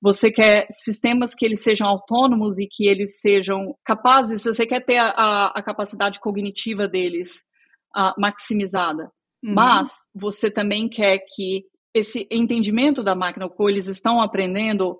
[0.00, 4.98] você quer sistemas que eles sejam autônomos e que eles sejam capazes, você quer ter
[4.98, 7.42] a, a capacidade cognitiva deles
[7.96, 9.04] uh, maximizada,
[9.42, 9.54] uhum.
[9.54, 14.98] mas você também quer que esse entendimento da máquina, o que eles estão aprendendo,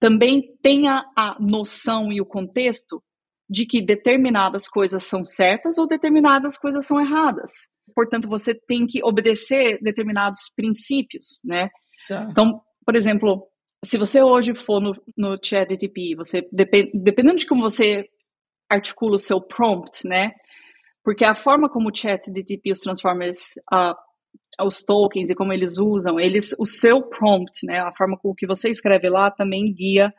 [0.00, 3.02] também tenha a noção e o contexto
[3.48, 7.68] de que determinadas coisas são certas ou determinadas coisas são erradas.
[7.94, 11.68] Portanto, você tem que obedecer determinados princípios, né?
[12.08, 12.28] Tá.
[12.30, 13.46] Então, por exemplo,
[13.84, 18.08] se você hoje for no, no ChatGPT, você depend, dependendo de como você
[18.68, 20.32] articula o seu prompt, né?
[21.02, 23.94] Porque a forma como o ChatGPT, os transformers, uh,
[24.64, 27.80] os tokens e como eles usam, eles, o seu prompt, né?
[27.80, 30.12] A forma com que você escreve lá também guia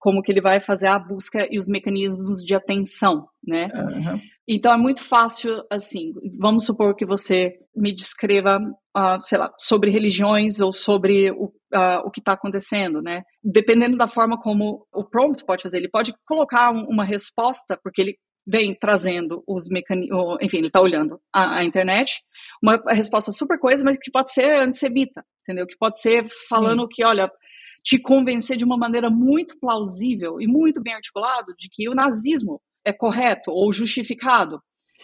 [0.00, 3.68] como que ele vai fazer a busca e os mecanismos de atenção, né?
[3.74, 4.18] Uhum.
[4.48, 8.58] Então é muito fácil, assim, vamos supor que você me descreva,
[8.96, 13.22] uh, sei lá, sobre religiões ou sobre o, uh, o que está acontecendo, né?
[13.44, 18.00] Dependendo da forma como o prompt pode fazer, ele pode colocar um, uma resposta, porque
[18.00, 22.20] ele vem trazendo os mecanismos, enfim, ele está olhando a, a, internet,
[22.62, 25.66] uma resposta super coisa, mas que pode ser antissemita, entendeu?
[25.66, 26.88] Que pode ser falando Sim.
[26.90, 27.30] que, olha,
[27.82, 32.60] te convencer de uma maneira muito plausível e muito bem articulado de que o nazismo
[32.84, 34.60] é correto ou justificado.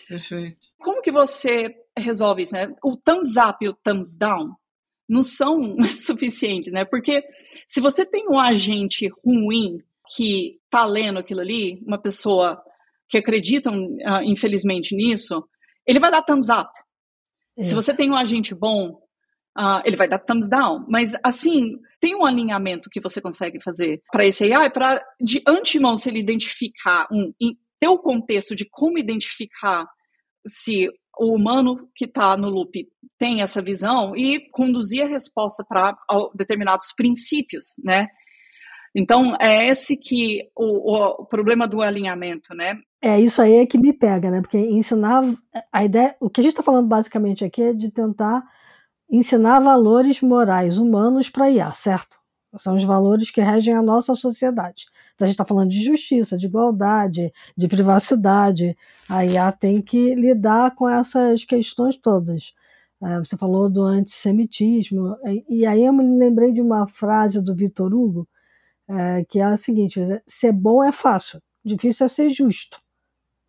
[0.09, 0.68] Perfeito.
[0.79, 2.72] Como que você resolve isso, né?
[2.85, 4.55] O thumbs up e o thumbs down
[5.09, 6.85] não são suficientes, né?
[6.85, 7.22] Porque
[7.66, 9.83] se você tem um agente ruim
[10.14, 12.62] que está lendo aquilo ali, uma pessoa
[13.09, 15.45] que acredita, uh, infelizmente, nisso,
[15.87, 16.71] ele vai dar thumbs up.
[17.59, 19.01] Se você tem um agente bom,
[19.59, 20.85] uh, ele vai dar thumbs down.
[20.88, 25.97] Mas, assim, tem um alinhamento que você consegue fazer para esse AI, para de antemão,
[25.97, 27.33] se ele identificar um,
[27.81, 29.87] ter o contexto de como identificar
[30.47, 30.88] se
[31.19, 32.87] o humano que está no loop
[33.19, 35.97] tem essa visão e conduzir a resposta para
[36.35, 38.07] determinados princípios, né?
[38.95, 42.79] Então, é esse que o, o, problema do alinhamento, né?
[43.09, 44.40] É isso aí é que me pega, né?
[44.40, 45.23] Porque ensinar
[45.73, 48.42] a ideia, o que a gente está falando basicamente aqui é de tentar
[49.09, 52.19] ensinar valores morais humanos para IA, certo?
[52.59, 54.87] São os valores que regem a nossa sociedade.
[55.14, 58.77] Então a gente está falando de justiça, de igualdade, de privacidade.
[59.09, 62.55] A IA tem que lidar com essas questões todas.
[63.03, 65.16] É, você falou do antissemitismo,
[65.49, 68.29] e aí eu me lembrei de uma frase do Vitor Hugo,
[68.88, 72.85] é, que é a seguinte: ser bom é fácil, difícil é ser justo.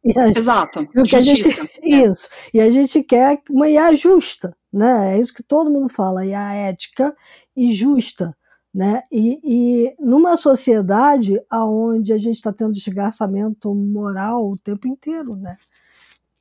[0.17, 1.50] A, Exato, justiça.
[1.50, 2.08] Gente, é.
[2.08, 2.28] Isso.
[2.54, 5.15] E a gente quer uma IA justa, né?
[5.15, 7.15] É isso que todo mundo fala, IA ética
[7.56, 8.36] e justa.
[8.74, 9.02] Né?
[9.12, 15.58] E, e numa sociedade onde a gente está tendo desgraçamento moral o tempo inteiro, né?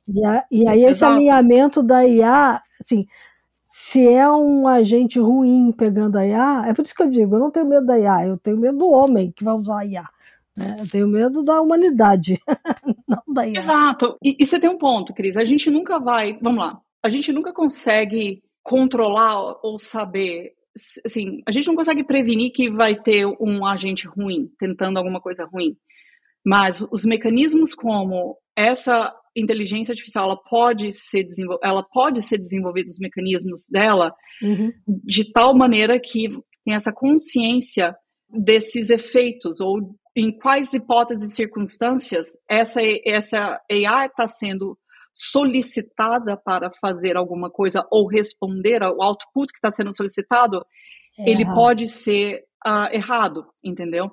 [0.07, 1.15] E, a, e aí esse Exato.
[1.15, 3.07] alinhamento da IA, assim,
[3.63, 7.39] se é um agente ruim pegando a IA, é por isso que eu digo, eu
[7.39, 10.09] não tenho medo da IA, eu tenho medo do homem que vai usar a IA.
[10.57, 10.77] Né?
[10.79, 12.41] Eu tenho medo da humanidade,
[13.07, 13.59] não da IA.
[13.59, 14.17] Exato.
[14.23, 17.31] E, e você tem um ponto, Cris, a gente nunca vai, vamos lá, a gente
[17.31, 20.53] nunca consegue controlar ou saber
[21.05, 25.45] assim, a gente não consegue prevenir que vai ter um agente ruim tentando alguma coisa
[25.45, 25.75] ruim.
[26.45, 31.25] Mas os mecanismos como essa inteligência artificial ela pode ser
[31.63, 34.71] ela pode ser desenvolvida os mecanismos dela uhum.
[35.03, 36.29] de tal maneira que
[36.65, 37.95] tem essa consciência
[38.29, 44.77] desses efeitos ou em quais hipóteses e circunstâncias essa essa AI está sendo
[45.13, 50.63] solicitada para fazer alguma coisa ou responder ao output que está sendo solicitado,
[51.17, 54.11] é ele pode ser uh, errado, entendeu?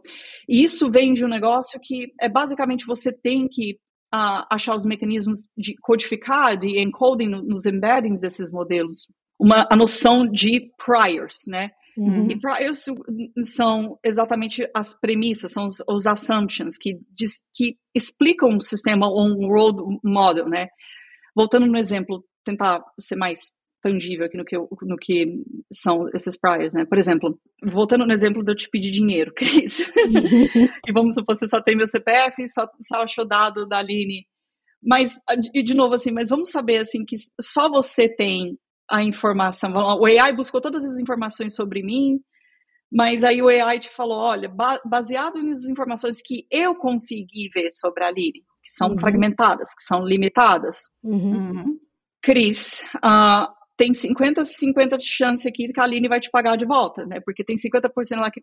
[0.48, 3.78] E isso vem de um negócio que é basicamente você tem que
[4.14, 9.06] uh, achar os mecanismos de codificar, de encoding no, nos embeddings desses modelos,
[9.38, 11.70] uma a noção de priors, né?
[11.96, 12.30] Uhum.
[12.30, 12.84] E priors
[13.44, 19.22] são exatamente as premissas, são os, os assumptions que, diz, que explicam um sistema ou
[19.22, 20.68] um role model, né?
[21.34, 23.52] Voltando no exemplo, tentar ser mais
[23.84, 26.86] tangível aqui no que, no que são esses priors, né?
[26.86, 29.80] Por exemplo, voltando no exemplo de eu te pedir dinheiro, Cris.
[29.80, 34.26] e vamos supor, você só tem meu CPF, só, só achou dado da Aline.
[34.82, 35.18] Mas,
[35.54, 38.58] e de novo, assim, mas vamos saber, assim, que só você tem
[38.90, 39.72] a informação.
[39.72, 42.20] O AI buscou todas as informações sobre mim,
[42.90, 44.48] mas aí o AI te falou, olha,
[44.84, 48.98] baseado nas informações que eu consegui ver sobre a Aline, que são uhum.
[48.98, 50.90] fragmentadas, que são limitadas.
[51.02, 51.50] Uhum.
[51.50, 51.78] uhum.
[52.22, 56.64] Cris, uh, tem 50 50 de chance aqui que a Aline vai te pagar de
[56.64, 57.20] volta, né?
[57.24, 58.42] Porque tem 50% lá que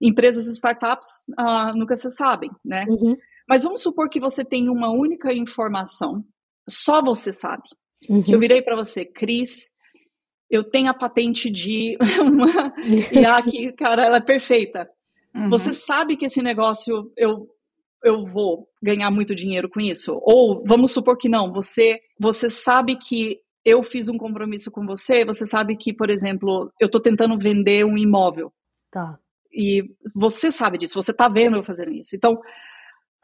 [0.00, 2.86] empresas e startups uh, nunca se sabem, né?
[2.88, 3.16] Uhum.
[3.48, 6.24] Mas vamos supor que você tem uma única informação,
[6.68, 7.64] só você sabe.
[8.08, 8.22] Uhum.
[8.22, 9.70] Que eu virei para você, Cris,
[10.50, 12.72] eu tenho a patente de uma
[13.12, 14.88] IA que, cara, ela é perfeita.
[15.34, 15.50] Uhum.
[15.50, 17.48] Você sabe que esse negócio eu
[18.02, 20.18] eu vou ganhar muito dinheiro com isso?
[20.22, 25.24] Ou vamos supor que não, você você sabe que eu fiz um compromisso com você,
[25.24, 28.52] você sabe que, por exemplo, eu estou tentando vender um imóvel.
[28.90, 29.18] Tá.
[29.52, 29.82] E
[30.14, 32.16] você sabe disso, você está vendo eu fazendo isso.
[32.16, 32.40] Então,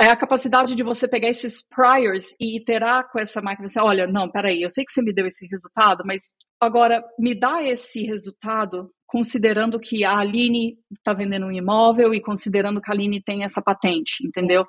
[0.01, 3.81] é a capacidade de você pegar esses priors e iterar com essa máquina e dizer,
[3.81, 7.63] olha, não, peraí, eu sei que você me deu esse resultado, mas agora me dá
[7.63, 13.23] esse resultado considerando que a Aline está vendendo um imóvel e considerando que a Aline
[13.23, 14.67] tem essa patente, entendeu?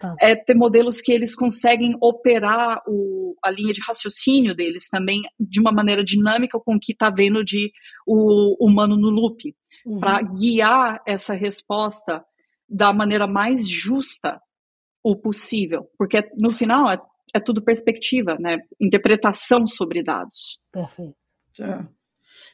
[0.00, 0.14] Tá.
[0.20, 5.60] É ter modelos que eles conseguem operar o, a linha de raciocínio deles também de
[5.60, 7.70] uma maneira dinâmica com o que está vendo de
[8.06, 9.54] o humano no loop,
[9.86, 10.00] uhum.
[10.00, 12.24] para guiar essa resposta
[12.68, 14.40] da maneira mais justa
[15.06, 16.98] o possível, porque no final é,
[17.32, 18.58] é tudo perspectiva, né?
[18.80, 20.58] Interpretação sobre dados.
[20.72, 21.14] Perfeito.
[21.56, 21.88] Tá.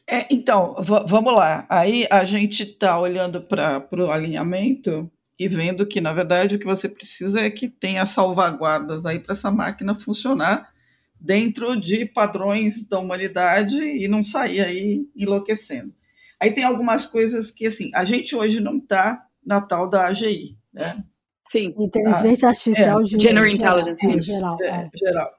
[0.07, 0.75] É, então,
[1.07, 1.65] vamos lá.
[1.67, 6.65] Aí a gente está olhando para o alinhamento e vendo que, na verdade, o que
[6.65, 10.71] você precisa é que tenha salvaguardas aí para essa máquina funcionar
[11.19, 15.91] dentro de padrões da humanidade e não sair aí enlouquecendo.
[16.39, 20.55] Aí tem algumas coisas que, assim, a gente hoje não está na tal da AGI,
[20.71, 21.03] né?
[21.43, 21.73] Sim.
[21.77, 24.09] Inteligência ah, artificial é, General Intelligence.
[24.09, 24.89] Isso, geral, é, é.
[24.95, 25.29] geral.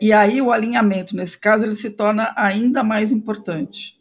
[0.00, 3.98] E aí o alinhamento, nesse caso, ele se torna ainda mais importante.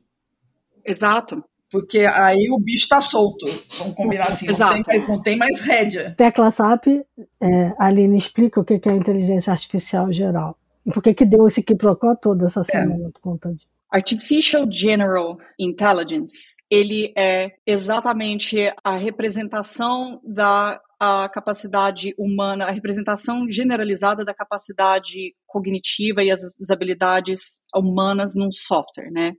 [0.85, 1.43] Exato.
[1.71, 3.45] Porque aí o bicho está solto,
[3.77, 4.77] vamos combinar assim, Exato.
[4.77, 6.15] Não, tem mais, não tem mais rédea.
[6.17, 10.57] Tecla SAP, é, Aline, explica o que é inteligência artificial geral.
[10.83, 12.63] E por que, que deu esse quiprocó toda essa é.
[12.63, 13.11] semana é.
[13.11, 13.67] por conta disso.
[13.91, 24.25] Artificial General Intelligence, ele é exatamente a representação da a capacidade humana, a representação generalizada
[24.25, 29.31] da capacidade cognitiva e as, habilidades humanas num software, né?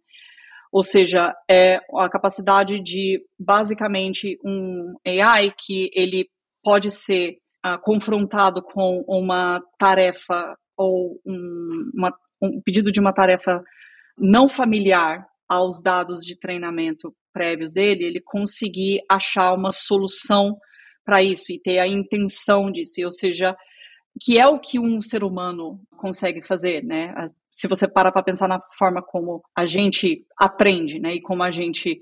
[0.73, 6.31] Ou seja, é a capacidade de basicamente um AI que ele
[6.63, 13.63] pode ser uh, confrontado com uma tarefa ou um, uma, um pedido de uma tarefa
[14.17, 20.57] não familiar aos dados de treinamento prévios dele, ele conseguir achar uma solução
[21.05, 23.57] para isso e ter a intenção disso, ou seja,
[24.21, 27.15] que é o que um ser humano consegue fazer, né?
[27.51, 31.51] Se você para para pensar na forma como a gente aprende, né, e como a
[31.51, 32.01] gente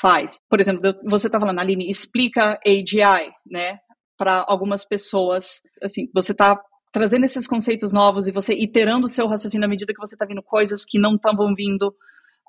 [0.00, 0.38] faz.
[0.48, 3.78] Por exemplo, você está falando, Aline, explica AGI, né,
[4.16, 6.60] para algumas pessoas, assim, você está
[6.92, 10.24] trazendo esses conceitos novos e você iterando o seu raciocínio à medida que você está
[10.24, 11.94] vendo coisas que não estavam vindo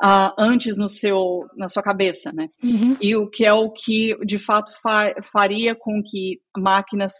[0.03, 2.49] uh, antes no seu, na sua cabeça, né?
[2.63, 2.97] Uhum.
[3.01, 7.13] E o que é o que de fato fa faria com que máquinas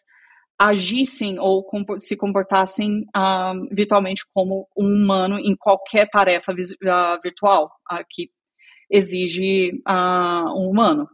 [0.59, 1.63] agissem ou
[1.97, 7.71] se comportassem uh, virtualmente como um humano em qualquer tarefa uh, virtual
[8.09, 8.30] que
[8.89, 9.71] exige
[10.55, 11.07] um humano.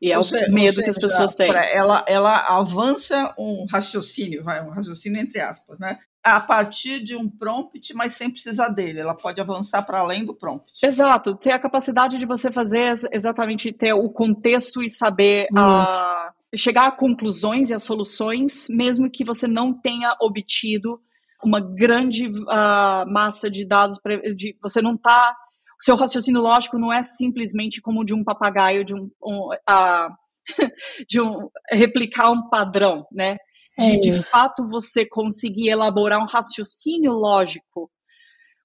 [0.00, 1.50] E é o medo seja, que as pessoas têm.
[1.50, 5.98] Ela, ela avança um raciocínio, vai, um raciocínio entre aspas, né?
[6.28, 8.98] A partir de um prompt, mas sem precisar dele.
[8.98, 10.72] Ela pode avançar para além do prompt.
[10.82, 11.36] Exato.
[11.36, 16.92] Ter a capacidade de você fazer exatamente ter o contexto e saber a, chegar a
[16.92, 21.00] conclusões e a soluções, mesmo que você não tenha obtido
[21.44, 23.98] uma grande uh, massa de dados,
[24.34, 25.36] de, você não está,
[25.80, 30.10] o seu raciocínio lógico não é simplesmente como de um papagaio, de um, um uh,
[31.08, 33.36] de um replicar um padrão, né?
[33.78, 37.90] De, é de fato você conseguir elaborar um raciocínio lógico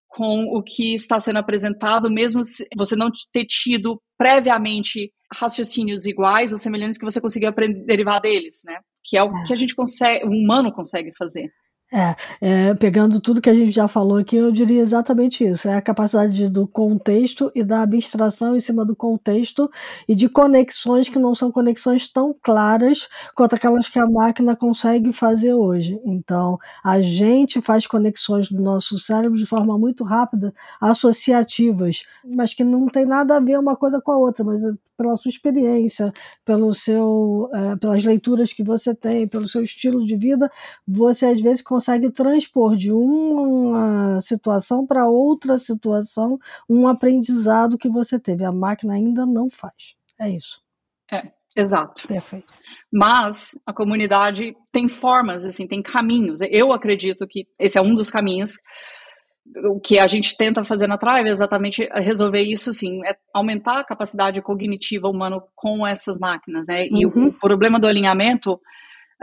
[0.07, 6.51] com o que está sendo apresentado, mesmo se você não ter tido previamente raciocínios iguais
[6.51, 8.79] ou semelhantes que você conseguiu aprender derivar deles, né?
[9.03, 9.43] Que é o é.
[9.45, 11.49] que a gente consegue, o humano consegue fazer.
[11.93, 15.67] É, é, pegando tudo que a gente já falou aqui, eu diria exatamente isso.
[15.67, 19.69] É a capacidade do contexto e da abstração em cima do contexto
[20.07, 25.11] e de conexões que não são conexões tão claras quanto aquelas que a máquina consegue
[25.11, 25.99] fazer hoje.
[26.05, 32.63] Então, a gente faz conexões do nosso cérebro de forma muito rápida, associativas, mas que
[32.63, 34.63] não tem nada a ver uma coisa com a outra, mas
[34.97, 36.13] pela sua experiência,
[36.45, 40.49] pelo seu, é, pelas leituras que você tem, pelo seu estilo de vida,
[40.87, 41.80] você às vezes consegue
[42.11, 46.37] transpor de uma situação para outra situação
[46.69, 48.45] um aprendizado que você teve.
[48.45, 49.95] A máquina ainda não faz.
[50.19, 50.61] É isso.
[51.11, 52.07] É, exato.
[52.07, 52.53] Perfeito.
[52.91, 56.39] Mas a comunidade tem formas, assim, tem caminhos.
[56.41, 58.57] Eu acredito que esse é um dos caminhos
[59.65, 63.79] o que a gente tenta fazer na Tribe é exatamente resolver isso, assim, é aumentar
[63.79, 66.85] a capacidade cognitiva humana com essas máquinas, né?
[66.87, 67.25] E uhum.
[67.25, 68.59] o, o, problema do alinhamento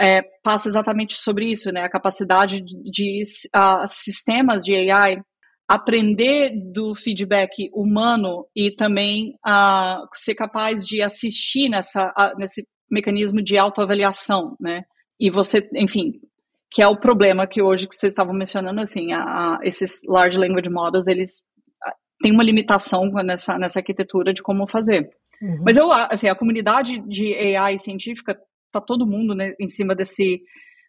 [0.00, 1.82] é, passa exatamente sobre isso, né?
[1.82, 3.22] A capacidade de, de
[3.54, 5.20] uh, sistemas de AI
[5.68, 13.42] aprender do feedback humano e também uh, ser capaz de assistir nessa, uh, nesse mecanismo
[13.42, 14.82] de autoavaliação, né?
[15.20, 16.12] E você, enfim,
[16.70, 20.38] que é o problema que hoje que vocês estavam mencionando, assim, a, a, esses large
[20.38, 21.42] language models, eles
[22.20, 25.08] têm uma limitação nessa, nessa arquitetura de como fazer.
[25.40, 25.62] Uhum.
[25.64, 28.36] Mas eu, assim, a comunidade de AI científica,
[28.70, 30.40] tá todo mundo né, em cima desse,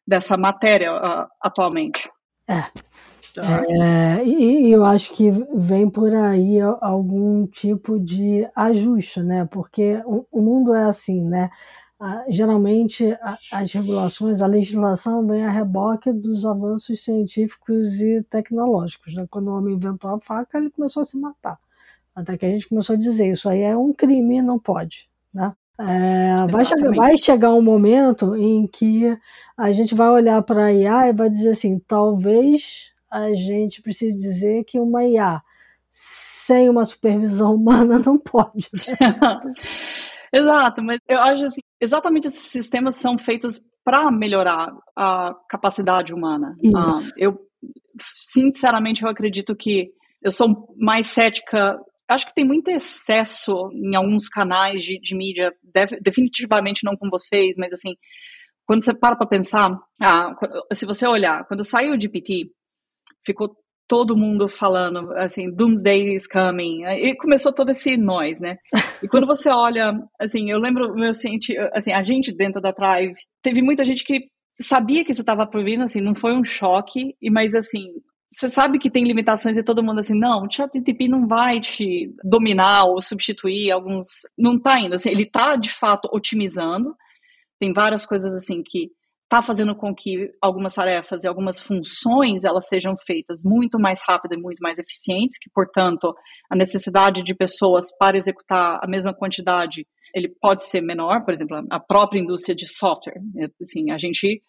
[0.06, 2.10] dessa matéria uh, atualmente.
[2.48, 2.64] É.
[3.34, 3.64] Tá.
[3.64, 9.48] É, e, e, eu acho que vem por aí algum tipo de ajuste, né?
[9.52, 11.50] Porque o, o mundo é assim, né?
[12.30, 13.18] geralmente
[13.52, 19.14] as regulações, a legislação vem a reboque dos avanços científicos e tecnológicos.
[19.14, 19.28] Né?
[19.30, 21.60] Quando o homem inventou a faca, ele começou a se matar.
[22.16, 25.10] Até que a gente começou a dizer isso aí é um crime, não pode.
[25.80, 29.18] É, vai, chegar, vai, chegar, um momento em que
[29.58, 34.18] a gente vai olhar para a IA e vai dizer assim: talvez a gente precise
[34.18, 35.42] dizer que uma IA
[35.90, 38.70] sem uma supervisão humana não pode.
[38.74, 38.98] Né?
[40.32, 46.56] Exato, mas eu acho assim, exatamente esses sistemas são feitos para melhorar a capacidade humana.
[46.64, 47.40] Uh, eu,
[48.20, 51.80] sinceramente, eu acredito que eu sou mais cética.
[52.10, 57.10] Acho que tem muito excesso em alguns canais de, de mídia, def, definitivamente não com
[57.10, 57.96] vocês, mas assim,
[58.66, 60.36] quando você para para pensar, ah,
[60.74, 62.52] se você olhar, quando saiu o GPT,
[63.26, 63.56] ficou
[63.88, 68.58] todo mundo falando assim, Doomsday is coming, e começou todo esse nós, né?
[69.02, 73.14] E quando você olha, assim, eu lembro meu senti, assim, a gente dentro da Tribe,
[73.42, 77.16] teve muita gente que sabia que isso estava por vir, assim, não foi um choque,
[77.20, 77.88] e mas assim,
[78.32, 82.14] você sabe que tem limitações e todo mundo assim, não, o ChatGPT não vai te
[82.24, 86.96] dominar ou substituir alguns, não tá indo, assim, ele tá de fato otimizando,
[87.60, 88.92] tem várias coisas assim que
[89.24, 94.34] está fazendo com que algumas tarefas e algumas funções elas sejam feitas muito mais rápido
[94.34, 96.14] e muito mais eficientes, que portanto
[96.50, 101.64] a necessidade de pessoas para executar a mesma quantidade ele pode ser menor, por exemplo,
[101.70, 103.22] a própria indústria de software,
[103.62, 104.42] assim, a gente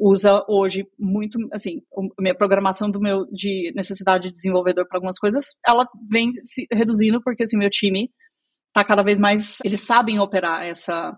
[0.00, 1.82] usa hoje muito, assim,
[2.18, 6.66] a minha programação do meu de necessidade de desenvolvedor para algumas coisas, ela vem se
[6.72, 8.10] reduzindo porque assim meu time
[8.68, 11.16] está cada vez mais, eles sabem operar essa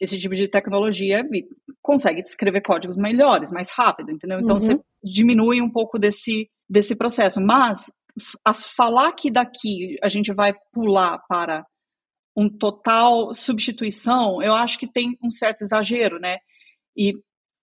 [0.00, 1.46] esse tipo de tecnologia e
[1.80, 4.40] consegue escrever códigos melhores, mais rápido, entendeu?
[4.40, 4.60] Então uhum.
[4.60, 7.40] você diminui um pouco desse, desse processo.
[7.40, 7.92] Mas
[8.44, 11.64] as falar que daqui a gente vai pular para
[12.36, 16.38] um total substituição, eu acho que tem um certo exagero, né?
[16.96, 17.12] E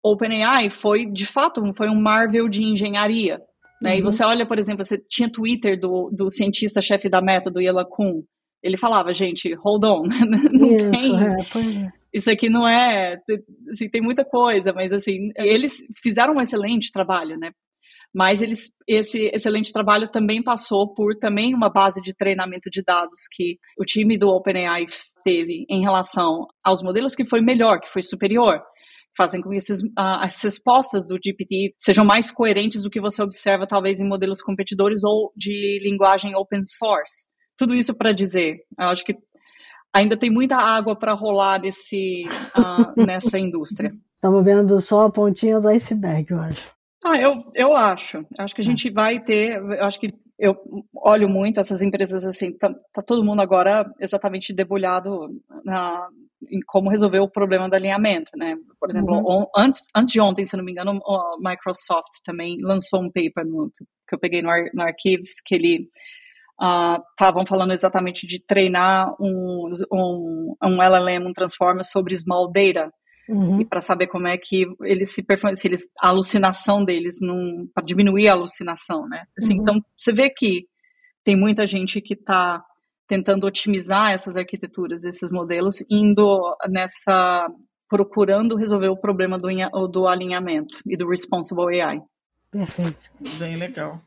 [0.04, 3.40] OpenAI foi, de fato, foi um Marvel de engenharia.
[3.82, 3.94] Né?
[3.94, 4.00] Uhum.
[4.00, 7.86] E você olha, por exemplo, você tinha Twitter do, do cientista-chefe da Meta, do Yela
[7.86, 8.22] Kuhn.
[8.62, 10.04] Ele falava, gente, hold on,
[10.52, 11.16] não Isso, tem.
[11.18, 13.20] É, é isso aqui não é.
[13.72, 17.52] Assim, tem muita coisa, mas assim, eles fizeram um excelente trabalho, né?
[18.14, 23.28] Mas eles, esse excelente trabalho também passou por também uma base de treinamento de dados
[23.32, 24.88] que o time do OpenAI
[25.24, 28.60] teve em relação aos modelos que foi melhor, que foi superior
[29.20, 33.22] fazem com que esses, uh, as respostas do GPT sejam mais coerentes do que você
[33.22, 37.28] observa talvez em modelos competidores ou de linguagem open source.
[37.58, 39.14] Tudo isso para dizer, eu acho que
[39.94, 42.24] ainda tem muita água para rolar nesse,
[42.58, 43.92] uh, nessa indústria.
[44.14, 46.72] Estamos vendo só a pontinha do iceberg, eu acho.
[47.04, 48.26] Ah, eu, eu acho.
[48.38, 49.58] Acho que a gente vai ter.
[49.82, 50.56] Acho que eu
[50.96, 52.58] olho muito essas empresas assim.
[52.58, 55.30] Tá, tá todo mundo agora exatamente debulhado
[55.66, 56.08] na,
[56.50, 58.56] em como resolver o problema do alinhamento, né?
[58.80, 59.42] Por exemplo, uhum.
[59.42, 63.46] on, antes, antes de ontem, se não me engano, a Microsoft também lançou um paper
[63.46, 63.70] no,
[64.08, 65.90] que eu peguei no, no Archives, que ele
[67.12, 72.92] estavam uh, falando exatamente de treinar um, um, um LLM, um Transformer sobre small data,
[73.30, 73.62] Uhum.
[73.62, 75.24] E para saber como é que eles se
[75.54, 77.20] se eles a alucinação deles
[77.74, 79.26] para diminuir a alucinação, né?
[79.38, 79.62] Assim, uhum.
[79.62, 80.68] Então você vê que
[81.24, 82.64] tem muita gente que está
[83.08, 87.48] tentando otimizar essas arquiteturas, esses modelos, indo nessa
[87.88, 89.48] procurando resolver o problema do,
[89.88, 92.00] do alinhamento e do responsible AI.
[92.52, 93.12] Perfeito.
[93.38, 94.02] Bem legal.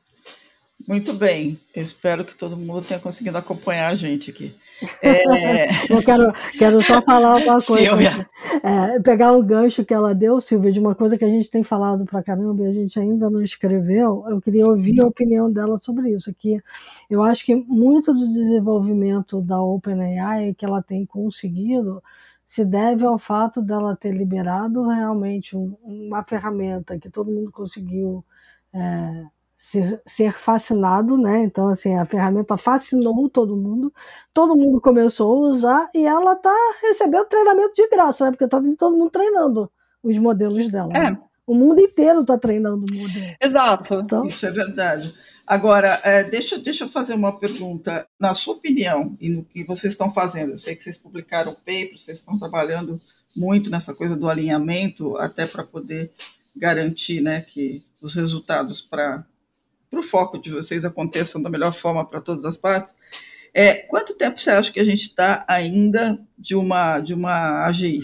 [0.87, 4.55] Muito bem, eu espero que todo mundo tenha conseguido acompanhar a gente aqui.
[5.01, 5.93] É...
[5.93, 7.85] eu quero, quero só falar uma coisa.
[7.85, 8.29] Silvia.
[8.65, 11.63] É, pegar o gancho que ela deu, Silvia, de uma coisa que a gente tem
[11.63, 14.25] falado pra caramba e a gente ainda não escreveu.
[14.29, 16.35] Eu queria ouvir a opinião dela sobre isso.
[16.35, 16.61] Que
[17.09, 22.03] eu acho que muito do desenvolvimento da OpenAI que ela tem conseguido
[22.45, 28.25] se deve ao fato dela ter liberado realmente um, uma ferramenta que todo mundo conseguiu.
[28.75, 29.25] É,
[29.63, 31.45] ser, ser fascinado, né?
[31.45, 33.95] Então, assim, a ferramenta fascinou todo mundo,
[34.35, 36.53] todo mundo começou a usar e ela tá
[36.83, 38.33] recebendo treinamento de graça, né?
[38.33, 39.71] Porque tá todo mundo treinando
[40.03, 40.91] os modelos dela.
[40.93, 41.11] É.
[41.13, 41.19] Né?
[41.47, 43.37] O mundo inteiro está treinando o modelo.
[43.41, 43.95] Exato.
[43.95, 45.15] Então, Isso é verdade.
[45.47, 48.07] Agora, é, deixa, deixa eu fazer uma pergunta.
[48.19, 51.97] Na sua opinião, e no que vocês estão fazendo, eu sei que vocês publicaram paper,
[51.97, 52.99] vocês estão trabalhando
[53.37, 56.11] muito nessa coisa do alinhamento, até para poder
[56.57, 59.25] garantir né, que os resultados para
[59.93, 62.97] para o foco de vocês aconteçam da melhor forma para todas as partes.
[63.53, 68.01] É, quanto tempo você acha que a gente está ainda de uma, de uma AGI?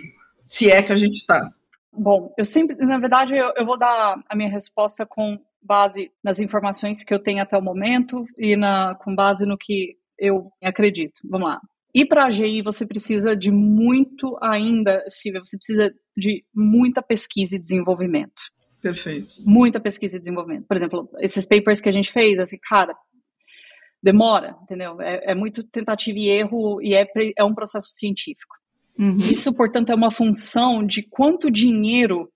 [0.46, 1.50] Se é que a gente está.
[1.90, 6.40] Bom, eu sempre, na verdade, eu, eu, vou dar a minha resposta com base nas
[6.40, 11.22] informações que eu tenho até o momento e na, com base no que eu acredito.
[11.24, 11.58] Vamos lá.
[11.94, 17.56] E para a AGI você precisa de muito ainda, Silvia, você precisa de muita pesquisa
[17.56, 18.42] e desenvolvimento.
[18.80, 19.26] Perfeito.
[19.44, 20.66] Muita pesquisa e desenvolvimento.
[20.66, 22.94] Por exemplo, esses papers que a gente fez, assim, cara,
[24.02, 25.00] demora, entendeu?
[25.00, 27.06] É, é muito tentativa e erro e é,
[27.36, 28.56] é um processo científico.
[28.98, 29.18] Uhum.
[29.18, 32.30] Isso, portanto, é uma função de quanto dinheiro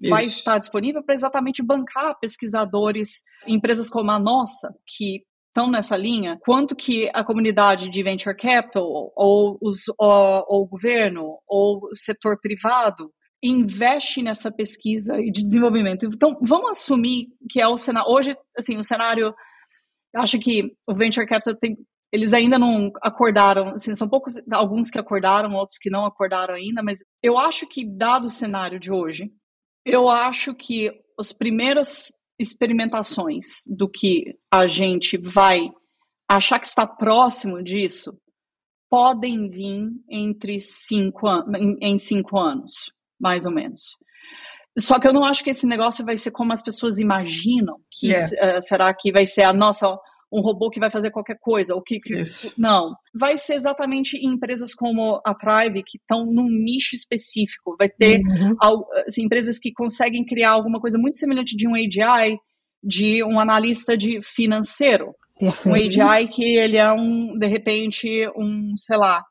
[0.00, 0.10] Isso.
[0.10, 6.38] vai estar disponível para exatamente bancar pesquisadores, empresas como a nossa, que estão nessa linha,
[6.40, 8.84] quanto que a comunidade de venture capital,
[9.14, 15.42] ou, os, ou, ou o governo, ou o setor privado, investe nessa pesquisa e de
[15.42, 16.06] desenvolvimento.
[16.06, 18.10] Então, vamos assumir que é o cenário.
[18.10, 19.34] Hoje, assim, o cenário.
[20.14, 21.76] Acho que o Venture Capital tem.
[22.12, 26.82] Eles ainda não acordaram, assim, são poucos, alguns que acordaram, outros que não acordaram ainda,
[26.82, 29.32] mas eu acho que, dado o cenário de hoje,
[29.82, 35.70] eu acho que as primeiras experimentações do que a gente vai
[36.28, 38.14] achar que está próximo disso
[38.90, 41.26] podem vir entre cinco,
[41.56, 42.92] em, em cinco anos
[43.22, 43.96] mais ou menos.
[44.78, 48.12] Só que eu não acho que esse negócio vai ser como as pessoas imaginam, que
[48.12, 48.56] é.
[48.56, 49.96] uh, será que vai ser a nossa
[50.32, 52.22] um robô que vai fazer qualquer coisa, ou que, que
[52.56, 57.90] não, vai ser exatamente em empresas como a Thrive que estão num nicho específico, vai
[57.90, 58.56] ter uhum.
[59.06, 62.38] assim, empresas que conseguem criar alguma coisa muito semelhante de um AGI,
[62.82, 65.68] de um analista de financeiro, Perfeito.
[65.68, 69.22] um AGI que ele é um de repente um sei lá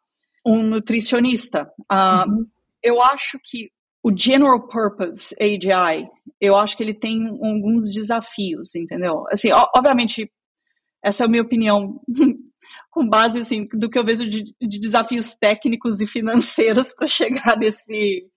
[0.45, 1.63] um nutricionista.
[1.91, 2.45] Uh, uhum.
[2.83, 3.71] Eu acho que
[4.03, 6.07] o General Purpose AGI,
[6.39, 9.25] eu acho que ele tem alguns desafios, entendeu?
[9.31, 10.31] Assim, obviamente,
[11.03, 12.01] essa é a minha opinião
[12.89, 17.57] com base assim do que eu vejo de, de desafios técnicos e financeiros para chegar
[17.57, 18.27] nesse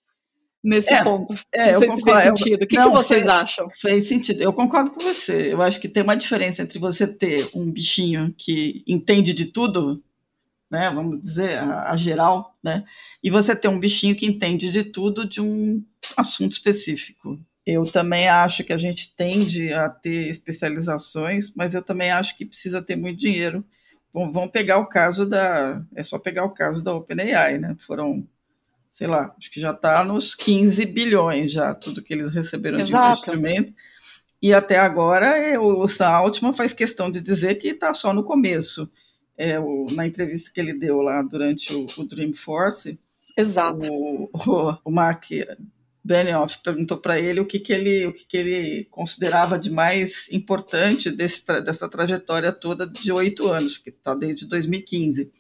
[0.63, 1.35] nesse é, ponto.
[1.53, 2.63] É, não sei se fez sentido.
[2.63, 3.67] o que, não, que vocês fez, acham?
[3.69, 4.43] Fez sentido.
[4.43, 5.53] Eu concordo com você.
[5.53, 10.03] Eu acho que tem uma diferença entre você ter um bichinho que entende de tudo,
[10.71, 10.91] né?
[10.95, 12.85] Vamos dizer a, a geral, né?
[13.25, 15.83] e você ter um bichinho que entende de tudo de um
[16.15, 17.41] assunto específico.
[17.65, 22.45] Eu também acho que a gente tende a ter especializações, mas eu também acho que
[22.45, 23.65] precisa ter muito dinheiro.
[24.13, 25.83] Bom, vamos pegar o caso da.
[25.97, 27.75] É só pegar o caso da OpenAI, né?
[27.79, 28.29] Foram,
[28.91, 33.23] sei lá, acho que já está nos 15 bilhões já, tudo que eles receberam Exato.
[33.23, 33.73] de investimento.
[34.43, 38.23] E até agora, é, o Sam Altman faz questão de dizer que está só no
[38.23, 38.93] começo.
[39.37, 42.99] É, o, na entrevista que ele deu lá durante o, o Dreamforce,
[43.37, 43.87] Exato.
[43.91, 45.25] O, o, o Mark
[46.03, 50.29] Benioff perguntou para ele o que, que ele o que, que ele considerava de mais
[50.31, 55.31] importante desse, dessa trajetória toda de oito anos, que está desde 2015.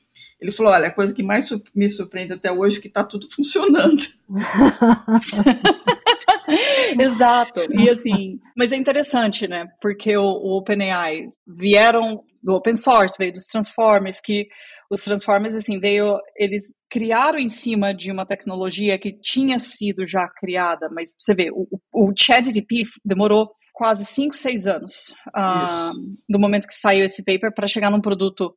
[0.40, 3.28] Ele falou: olha, a coisa que mais me surpreende até hoje é que está tudo
[3.30, 4.04] funcionando.
[6.98, 7.60] Exato.
[7.72, 9.68] E assim, mas é interessante, né?
[9.80, 14.46] Porque o, o OpenAI vieram do open source, veio dos Transformers, que
[14.90, 20.28] os Transformers, assim, veio, eles criaram em cima de uma tecnologia que tinha sido já
[20.28, 25.92] criada, mas você vê, o, o ChatGPT demorou quase 5, 6 anos uh,
[26.28, 28.54] do momento que saiu esse paper para chegar num produto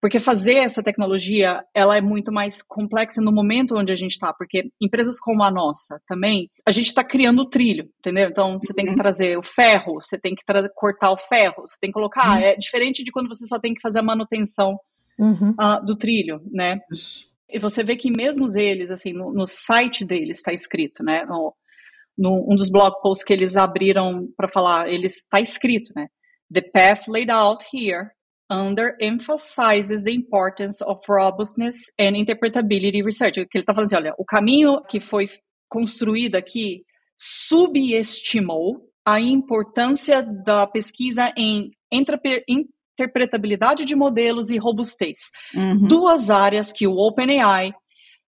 [0.00, 4.32] porque fazer essa tecnologia, ela é muito mais complexa no momento onde a gente está,
[4.32, 8.28] porque empresas como a nossa também, a gente está criando o trilho, entendeu?
[8.28, 8.98] Então, você tem que uhum.
[8.98, 10.44] trazer o ferro, você tem que
[10.74, 12.36] cortar o ferro, você tem que colocar.
[12.36, 12.44] Uhum.
[12.44, 14.78] É diferente de quando você só tem que fazer a manutenção
[15.18, 15.50] uhum.
[15.50, 16.78] uh, do trilho, né?
[17.48, 21.24] E você vê que mesmo eles, assim, no, no site deles está escrito, né?
[21.24, 21.54] No,
[22.18, 26.08] no, um dos blog posts que eles abriram para falar, eles está escrito, né?
[26.52, 28.10] The path laid out here
[28.50, 33.34] under emphasizes the importance of robustness and interpretability research.
[33.34, 35.26] Que ele está falando assim, olha, o caminho que foi
[35.68, 36.84] construído aqui
[37.18, 45.30] subestimou a importância da pesquisa em interpretabilidade de modelos e robustez.
[45.54, 45.86] Uhum.
[45.86, 47.72] Duas áreas que o OpenAI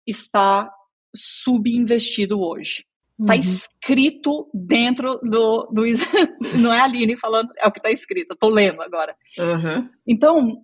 [0.06, 0.70] está
[1.14, 2.84] subinvestido hoje.
[3.20, 3.40] Está uhum.
[3.40, 5.82] escrito dentro do, do.
[6.62, 9.16] Não é a Aline falando, é o que está escrito, estou lendo agora.
[9.36, 9.88] Uhum.
[10.06, 10.62] Então,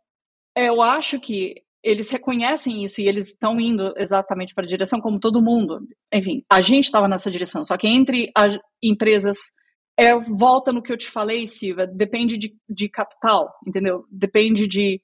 [0.56, 5.20] eu acho que eles reconhecem isso e eles estão indo exatamente para a direção como
[5.20, 5.80] todo mundo.
[6.12, 9.38] Enfim, a gente estava nessa direção, só que entre as empresas.
[9.96, 14.04] É, volta no que eu te falei, Silva, depende de, de capital, entendeu?
[14.10, 15.00] Depende de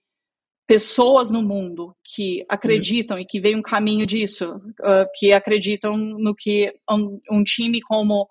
[0.71, 6.33] pessoas no mundo que acreditam e que veem um caminho disso, uh, que acreditam no
[6.33, 8.29] que um, um, time como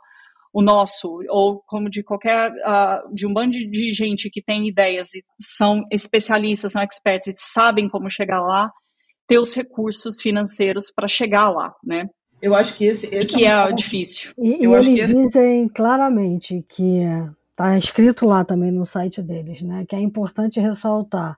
[0.54, 5.14] o nosso ou como de qualquer uh, de um bando de gente que tem ideias
[5.16, 8.72] e são especialistas, são experts e sabem como chegar lá,
[9.28, 12.10] ter os recursos financeiros para chegar lá, né?
[12.42, 14.32] Eu acho que esse, esse que é, um é difícil.
[14.38, 15.14] E, e eles esse...
[15.14, 17.02] dizem claramente que
[17.52, 19.86] está escrito lá também no site deles, né?
[19.86, 21.38] Que é importante ressaltar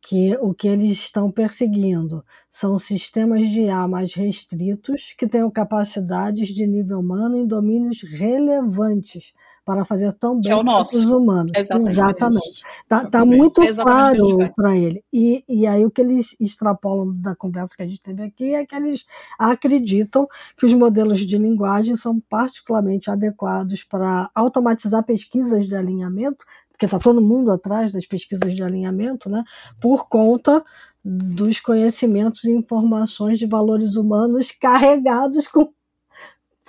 [0.00, 6.48] que o que eles estão perseguindo são sistemas de IA mais restritos que tenham capacidades
[6.48, 9.32] de nível humano em domínios relevantes
[9.64, 11.52] para fazer tão bem é os humanos.
[11.54, 11.90] Exatamente.
[11.90, 12.62] Exatamente.
[12.88, 15.04] Tá, tá muito claro para ele.
[15.12, 18.64] E, e aí o que eles extrapolam da conversa que a gente teve aqui é
[18.64, 19.04] que eles
[19.38, 20.26] acreditam
[20.56, 26.46] que os modelos de linguagem são particularmente adequados para automatizar pesquisas de alinhamento
[26.78, 29.42] porque está todo mundo atrás das pesquisas de alinhamento, né,
[29.80, 30.64] por conta
[31.04, 35.72] dos conhecimentos e informações de valores humanos carregados com,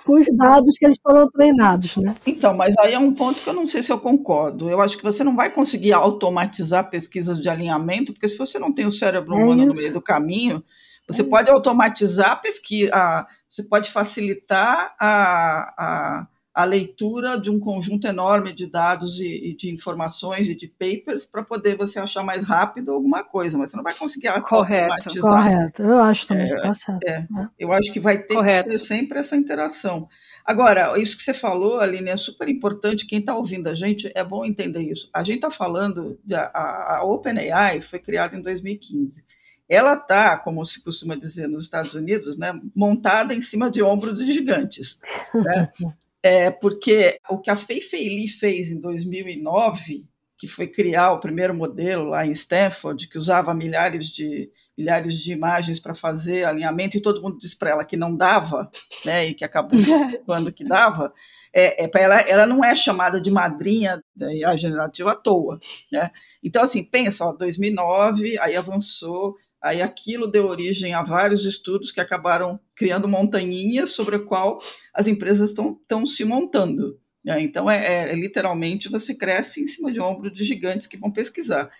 [0.04, 2.16] com os dados que eles foram treinados, né?
[2.26, 4.68] Então, mas aí é um ponto que eu não sei se eu concordo.
[4.68, 8.72] Eu acho que você não vai conseguir automatizar pesquisas de alinhamento, porque se você não
[8.72, 10.64] tem o cérebro é humano no meio do caminho,
[11.06, 17.60] você é pode automatizar a pesquisa, você pode facilitar a, a a leitura de um
[17.60, 22.24] conjunto enorme de dados e, e de informações e de papers para poder você achar
[22.24, 25.44] mais rápido alguma coisa, mas você não vai conseguir correto, automatizar.
[25.44, 27.04] Correto, eu acho também é, que tá certo.
[27.06, 27.48] É, é.
[27.58, 28.68] Eu acho que vai ter correto.
[28.68, 30.08] que ter sempre essa interação.
[30.44, 33.06] Agora, isso que você falou, Aline, é super importante.
[33.06, 35.08] Quem está ouvindo a gente, é bom entender isso.
[35.14, 39.24] A gente está falando, de, a, a OpenAI foi criada em 2015
[39.70, 44.18] ela está, como se costuma dizer nos Estados Unidos, né, montada em cima de ombros
[44.18, 44.98] de gigantes.
[45.32, 45.70] Né?
[46.22, 50.06] É, porque o que a Fei Fei Li fez em 2009,
[50.36, 55.32] que foi criar o primeiro modelo lá em Stanford, que usava milhares de, milhares de
[55.32, 58.70] imagens para fazer alinhamento, e todo mundo disse para ela que não dava,
[59.04, 59.78] né, e que acabou
[60.26, 61.12] quando que dava,
[61.52, 65.58] é, é ela, ela não é chamada de madrinha da IA generativa à toa.
[65.90, 66.10] Né?
[66.42, 72.00] Então, assim, pensa, ó, 2009, aí avançou, Aí aquilo deu origem a vários estudos que
[72.00, 74.60] acabaram criando montanhas sobre a qual
[74.94, 76.98] as empresas estão se montando.
[77.24, 77.42] Né?
[77.42, 81.10] Então, é, é, literalmente você cresce em cima de um ombro de gigantes que vão
[81.10, 81.70] pesquisar.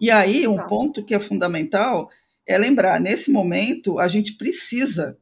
[0.00, 2.08] E aí, um ponto que é fundamental
[2.46, 5.18] é lembrar: nesse momento, a gente precisa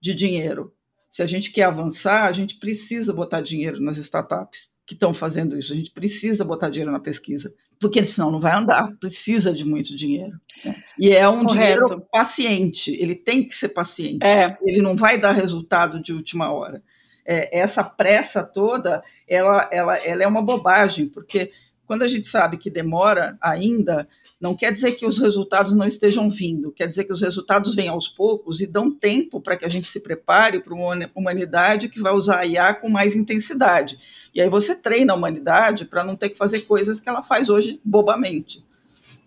[0.00, 0.74] de dinheiro.
[1.10, 5.56] Se a gente quer avançar, a gente precisa botar dinheiro nas startups que estão fazendo
[5.56, 5.72] isso.
[5.72, 9.94] A gente precisa botar dinheiro na pesquisa porque senão não vai andar, precisa de muito
[9.94, 10.36] dinheiro.
[10.64, 10.82] Né?
[10.98, 11.52] E é um Correto.
[11.54, 14.58] dinheiro paciente, ele tem que ser paciente, é.
[14.62, 16.82] ele não vai dar resultado de última hora.
[17.24, 21.52] É, essa pressa toda, ela, ela, ela é uma bobagem, porque
[21.90, 24.06] quando a gente sabe que demora ainda,
[24.40, 27.88] não quer dizer que os resultados não estejam vindo, quer dizer que os resultados vêm
[27.88, 32.00] aos poucos e dão tempo para que a gente se prepare para uma humanidade que
[32.00, 33.98] vai usar a IA com mais intensidade.
[34.32, 37.48] E aí você treina a humanidade para não ter que fazer coisas que ela faz
[37.48, 38.64] hoje bobamente.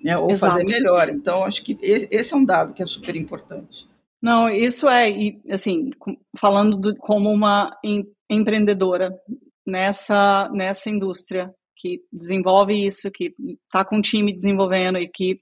[0.02, 0.18] né?
[0.18, 0.54] ou Exato.
[0.54, 1.10] fazer melhor.
[1.10, 3.86] Então, acho que esse é um dado que é super importante.
[4.22, 5.90] Não, isso é, e, assim,
[6.40, 9.14] falando do, como uma em, empreendedora
[9.68, 11.54] nessa, nessa indústria
[11.84, 15.42] que desenvolve isso, que está com um time desenvolvendo e que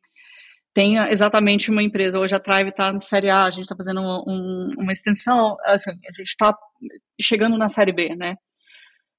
[0.73, 2.17] tem exatamente uma empresa.
[2.17, 5.55] Hoje a Tribe está na Série A, a gente está fazendo um, um, uma extensão,
[5.65, 6.57] assim, a gente está
[7.21, 8.37] chegando na Série B, né?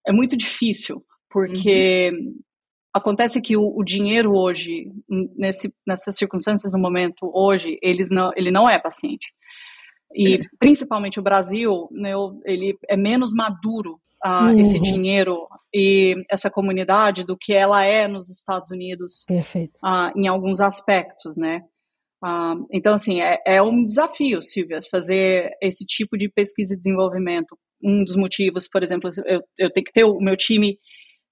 [0.05, 2.41] É muito difícil, porque uhum.
[2.93, 4.91] acontece que o, o, dinheiro hoje,
[5.37, 9.33] nesse, nessas circunstâncias no momento hoje, eles não, ele não é paciente.
[10.13, 10.39] E é.
[10.59, 12.11] principalmente o Brasil, né,
[12.45, 14.61] ele é menos maduro uh, uhum.
[14.61, 19.25] esse dinheiro e essa comunidade do que ela é nos Estados Unidos
[19.83, 21.63] uh, em alguns aspectos, né?
[22.25, 27.59] Uh, então, assim, é, é, um desafio, Silvia, fazer esse tipo de pesquisa e desenvolvimento.
[27.83, 30.79] Um dos motivos, por exemplo, eu, eu tenho que ter o meu time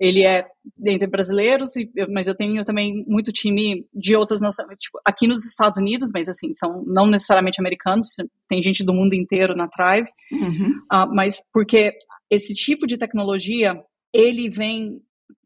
[0.01, 0.47] ele é
[0.87, 1.73] entre brasileiros,
[2.09, 6.27] mas eu tenho também muito time de outras nações, tipo, aqui nos Estados Unidos, mas
[6.27, 8.17] assim, são não necessariamente americanos,
[8.49, 10.71] tem gente do mundo inteiro na Thrive, uhum.
[10.91, 11.93] uh, mas porque
[12.31, 13.79] esse tipo de tecnologia,
[14.11, 15.03] ele vem,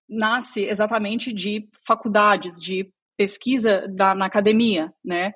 [0.09, 5.33] nasce exatamente de faculdades, de pesquisa da, na academia, né?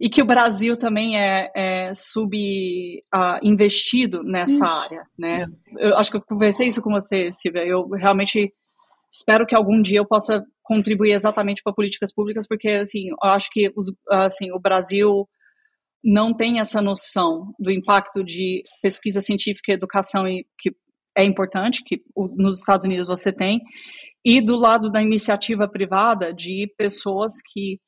[0.00, 5.44] E que o Brasil também é, é subinvestido uh, nessa Ixi, área, né?
[5.76, 5.90] É.
[5.90, 7.66] Eu acho que eu conversei isso com você, Silvia.
[7.66, 8.50] Eu realmente
[9.12, 13.50] espero que algum dia eu possa contribuir exatamente para políticas públicas, porque assim, eu acho
[13.50, 15.28] que os, assim, o Brasil
[16.02, 20.74] não tem essa noção do impacto de pesquisa científica e educação e que
[21.14, 23.60] é importante, que nos Estados Unidos você tem,
[24.24, 27.78] e do lado da iniciativa privada de pessoas que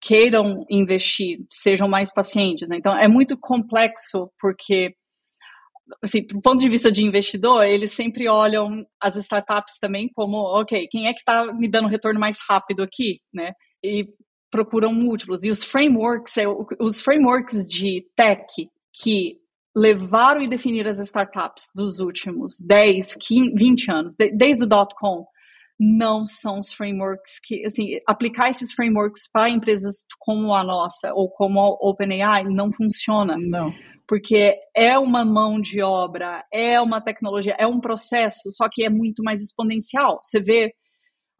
[0.00, 2.68] queiram investir, sejam mais pacientes.
[2.68, 2.76] Né?
[2.76, 4.94] Então, é muito complexo, porque,
[6.02, 10.86] assim, do ponto de vista de investidor, eles sempre olham as startups também como, ok,
[10.90, 13.52] quem é que está me dando retorno mais rápido aqui, né?
[13.84, 14.06] E
[14.50, 15.44] procuram múltiplos.
[15.44, 16.44] E os frameworks, é
[16.80, 18.44] os frameworks de tech
[18.92, 19.38] que
[19.76, 25.24] levaram e definiram as startups dos últimos 10, 15, 20 anos, desde o dot-com,
[25.78, 31.30] não são os frameworks que, assim, aplicar esses frameworks para empresas como a nossa ou
[31.30, 33.36] como a OpenAI não funciona.
[33.38, 33.72] Não.
[34.06, 38.88] Porque é uma mão de obra, é uma tecnologia, é um processo, só que é
[38.88, 40.18] muito mais exponencial.
[40.22, 40.72] Você vê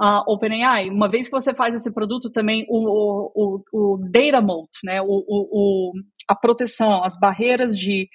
[0.01, 4.70] a OpenAI, uma vez que você faz esse produto também, o, o, o data moat,
[4.84, 5.93] né, o, o,
[6.28, 8.09] a proteção, as barreiras de,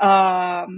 [0.00, 0.70] uh,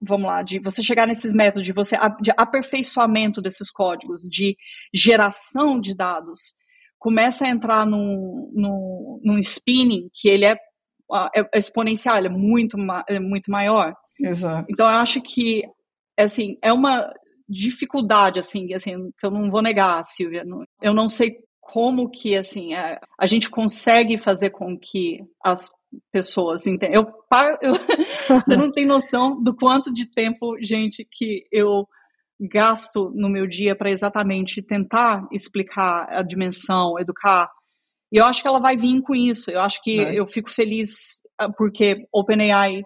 [0.00, 4.56] vamos lá, de você chegar nesses métodos, de você de aperfeiçoamento desses códigos, de
[4.94, 6.54] geração de dados,
[6.98, 10.56] começa a entrar num, num, num spinning que ele é,
[11.34, 12.76] é exponencial, é muito,
[13.08, 13.94] é muito maior.
[14.18, 14.66] Exato.
[14.70, 15.62] Então, eu acho que,
[16.18, 17.12] assim, é uma
[17.48, 20.44] dificuldade, assim, assim, que eu não vou negar, Silvia.
[20.82, 25.70] Eu não sei como que, assim, a, é, a gente consegue fazer com que as
[26.12, 27.02] pessoas entendam.
[27.02, 27.12] Eu,
[27.62, 27.72] eu,
[28.40, 31.86] você não tem noção do quanto de tempo, gente, que eu
[32.40, 37.50] gasto no meu dia para exatamente tentar explicar a dimensão, educar.
[38.12, 39.50] E eu acho que ela vai vir com isso.
[39.50, 40.14] Eu acho que é.
[40.14, 42.82] eu fico feliz ah, porque OpenAI,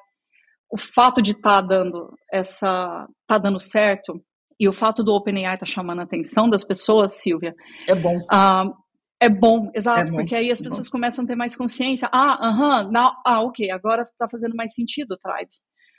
[0.71, 4.23] o fato de estar tá dando essa, tá dando certo,
[4.59, 7.55] e o fato do OpenAI estar tá chamando a atenção das pessoas, Silvia.
[7.89, 8.19] É bom.
[8.19, 8.75] Uh,
[9.21, 12.09] é bom, exato, é bom, porque aí as pessoas começam a ter mais consciência.
[12.11, 15.51] Ah, aham, uh -huh, ah, ok, agora está fazendo mais sentido o Tribe.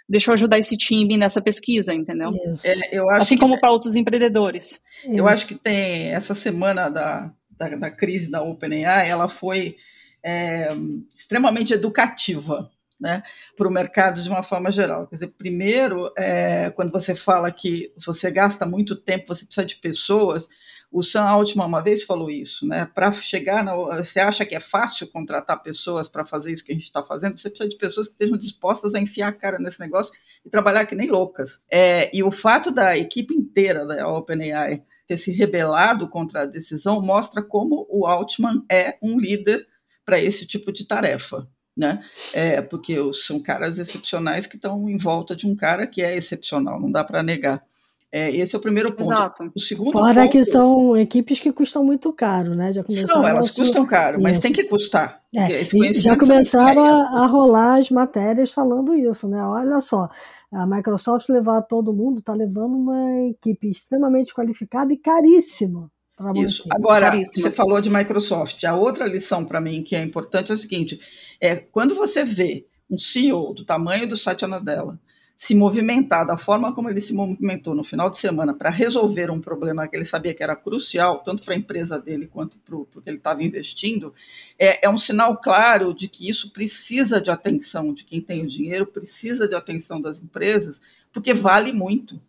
[0.09, 2.31] Deixa eu ajudar esse time nessa pesquisa, entendeu?
[2.65, 4.81] É, assim como para outros empreendedores.
[5.05, 9.77] Eu acho que tem essa semana da, da, da crise da OpenAI, ela foi
[10.23, 10.69] é,
[11.15, 12.69] extremamente educativa
[12.99, 13.23] né,
[13.57, 15.07] para o mercado de uma forma geral.
[15.07, 19.65] Quer dizer, primeiro, é, quando você fala que se você gasta muito tempo, você precisa
[19.65, 20.49] de pessoas,
[20.91, 22.89] o Sam Altman uma vez falou isso, né?
[22.93, 23.75] Para chegar na.
[24.03, 27.37] Você acha que é fácil contratar pessoas para fazer isso que a gente está fazendo?
[27.37, 30.13] Você precisa de pessoas que estejam dispostas a enfiar a cara nesse negócio
[30.45, 31.61] e trabalhar que nem loucas.
[31.71, 37.01] É, e o fato da equipe inteira da OpenAI ter se rebelado contra a decisão
[37.01, 39.65] mostra como o Altman é um líder
[40.05, 42.03] para esse tipo de tarefa né?
[42.33, 46.79] É, porque são caras excepcionais que estão em volta de um cara que é excepcional,
[46.79, 47.63] não dá para negar.
[48.11, 49.03] É, esse é o primeiro ponto.
[49.03, 49.51] Exato.
[49.55, 52.73] O segundo Fora ponto, que são equipes que custam muito caro, né?
[52.73, 55.21] Já são, elas custam caro, mas tem que custar.
[55.33, 59.41] É, já começaram a, a, rolar as matérias falando isso, né?
[59.41, 60.09] Olha só,
[60.51, 65.89] a Microsoft levar todo mundo está levando uma equipe extremamente qualificada e caríssima.
[66.35, 66.65] Isso.
[66.69, 67.49] Agora, Caríssima.
[67.49, 68.63] você falou de Microsoft.
[68.65, 70.99] A outra lição para mim que é importante é o seguinte:
[71.39, 74.99] é quando você vê um CEO do tamanho do Satya Nadella
[75.41, 79.41] se movimentar da forma como ele se movimentou no final de semana para resolver um
[79.41, 82.85] problema que ele sabia que era crucial, tanto para a empresa dele quanto para o
[82.85, 84.13] que ele estava investindo,
[84.59, 88.47] é, é, um sinal claro de que isso precisa de atenção de quem tem o
[88.47, 90.79] dinheiro, precisa de atenção das empresas,
[91.11, 92.21] porque vale muito.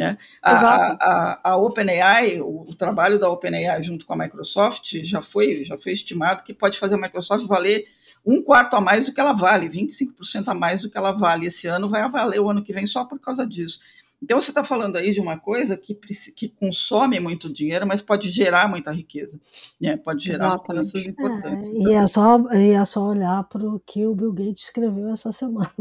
[0.00, 0.16] Né?
[0.40, 5.62] A, a, a, OpenAI, o, o, trabalho da OpenAI junto com a Microsoft já foi,
[5.62, 7.84] já foi estimado que pode fazer a Microsoft valer
[8.24, 11.48] um quarto a mais do que ela vale, 25% a mais do que ela vale.
[11.48, 13.78] Esse ano vai valer o ano que vem só por causa disso.
[14.22, 18.28] Então você está falando aí de uma coisa que, que consome muito dinheiro, mas pode
[18.30, 19.40] gerar muita riqueza.
[19.80, 19.96] Né?
[19.96, 21.70] Pode gerar mudanças importantes.
[21.70, 25.08] É, e, é só, e é só olhar para o que o Bill Gates escreveu
[25.10, 25.72] essa semana.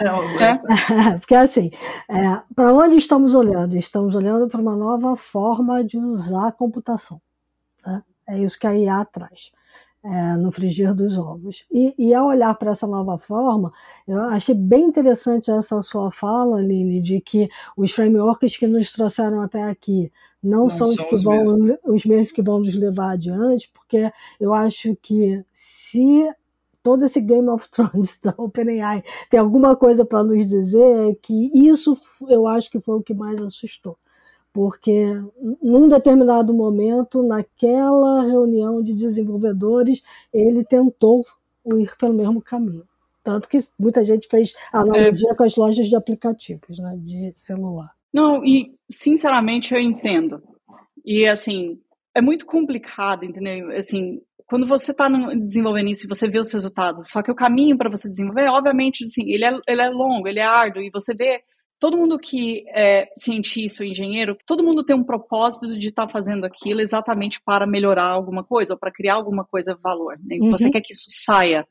[0.00, 1.14] É, é.
[1.18, 1.70] Porque assim,
[2.10, 3.76] é, para onde estamos olhando?
[3.76, 7.20] Estamos olhando para uma nova forma de usar a computação.
[7.86, 8.02] Né?
[8.28, 9.52] É isso que a IA traz
[10.04, 11.64] é, no frigir dos ovos.
[11.72, 13.72] E, e ao olhar para essa nova forma,
[14.06, 19.40] eu achei bem interessante essa sua fala, Aline, de que os frameworks que nos trouxeram
[19.40, 21.78] até aqui não, não são, os, que os vão, mesmos.
[21.84, 26.28] os mesmos que vão nos levar adiante, porque eu acho que se
[26.82, 31.50] todo esse Game of Thrones da OpenAI tem alguma coisa para nos dizer, é que
[31.54, 31.96] isso
[32.28, 33.96] eu acho que foi o que mais assustou
[34.54, 35.20] porque
[35.60, 40.00] num determinado momento, naquela reunião de desenvolvedores,
[40.32, 41.26] ele tentou
[41.76, 42.84] ir pelo mesmo caminho.
[43.24, 45.34] Tanto que muita gente fez analogia é.
[45.34, 47.88] com as lojas de aplicativos, né, de celular.
[48.12, 50.40] Não, e sinceramente eu entendo.
[51.04, 51.80] E assim,
[52.14, 53.76] é muito complicado, entendeu?
[53.76, 57.76] Assim, quando você está desenvolvendo isso e você vê os resultados, só que o caminho
[57.76, 61.12] para você desenvolver, obviamente, assim, ele é, ele é longo, ele é árduo, e você
[61.12, 61.42] vê
[61.84, 66.12] todo mundo que é cientista ou engenheiro, todo mundo tem um propósito de estar tá
[66.12, 70.18] fazendo aquilo exatamente para melhorar alguma coisa ou para criar alguma coisa de valor.
[70.24, 70.38] Né?
[70.40, 70.50] Uhum.
[70.50, 71.66] Você quer que isso saia,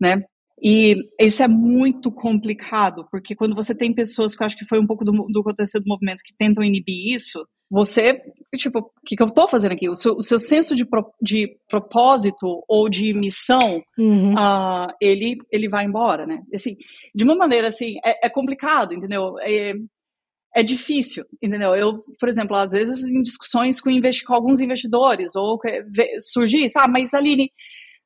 [0.00, 0.22] né?
[0.62, 4.78] E isso é muito complicado, porque quando você tem pessoas que eu acho que foi
[4.78, 8.20] um pouco do, do aconteceu do movimento que tentam inibir isso, você,
[8.56, 9.88] tipo, o que, que eu estou fazendo aqui?
[9.88, 14.34] O seu, o seu senso de, pro, de propósito ou de missão, uhum.
[14.34, 16.42] uh, ele, ele vai embora, né?
[16.52, 16.76] Assim,
[17.14, 19.38] de uma maneira, assim, é, é complicado, entendeu?
[19.40, 19.74] É,
[20.56, 21.76] é difícil, entendeu?
[21.76, 23.90] Eu, por exemplo, às vezes em discussões com,
[24.26, 25.60] com alguns investidores, ou
[26.18, 27.52] surgir isso, ah, mas Aline,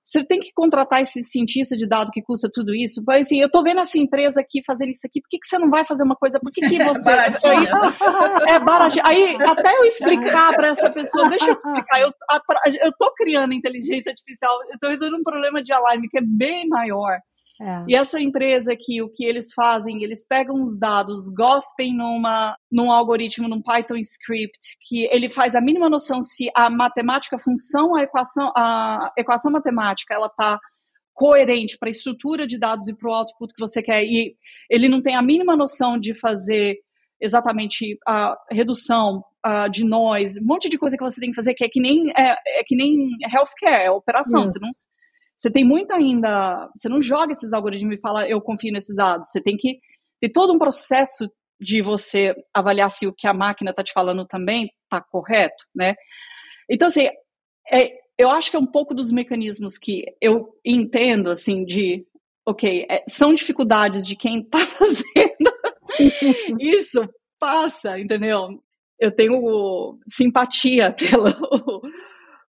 [0.05, 3.03] você tem que contratar esse cientista de dado que custa tudo isso.
[3.07, 5.59] Mas assim, eu tô vendo essa empresa aqui fazendo isso aqui, por que, que você
[5.59, 6.39] não vai fazer uma coisa?
[6.39, 7.11] Por que, que você.
[8.49, 9.03] é baratinho.
[9.07, 12.13] Aí, até eu explicar para essa pessoa, deixa eu explicar, eu,
[12.99, 17.19] tô criando inteligência artificial, eu tô resolvendo um problema de alarme que é bem maior.
[17.61, 17.85] É.
[17.89, 22.91] E essa empresa aqui, o que eles fazem, eles pegam os dados, gospem numa, num
[22.91, 27.95] algoritmo, num Python script, que ele faz a mínima noção se a matemática, a função,
[27.95, 30.59] a equação, a equação matemática, ela está
[31.13, 34.03] coerente para a estrutura de dados e para o output que você quer.
[34.03, 34.35] E
[34.69, 36.79] ele não tem a mínima noção de fazer
[37.21, 41.55] exatamente a redução uh, de noise, um monte de coisa que você tem que fazer
[41.55, 44.43] que é que nem é, é que nem healthcare, é operação.
[44.43, 44.73] Você não
[45.37, 46.69] você tem muito ainda.
[46.75, 49.31] Você não joga esses algoritmos e fala, eu confio nesses dados.
[49.31, 49.79] Você tem que
[50.21, 51.29] ter todo um processo
[51.61, 55.95] de você avaliar se o que a máquina está te falando também está correto, né?
[56.71, 57.09] Então, assim,
[57.71, 62.07] é, eu acho que é um pouco dos mecanismos que eu entendo, assim, de,
[62.47, 65.55] ok, é, são dificuldades de quem está fazendo
[66.61, 67.07] isso,
[67.39, 68.63] passa, entendeu?
[68.99, 71.83] Eu tenho simpatia pelo,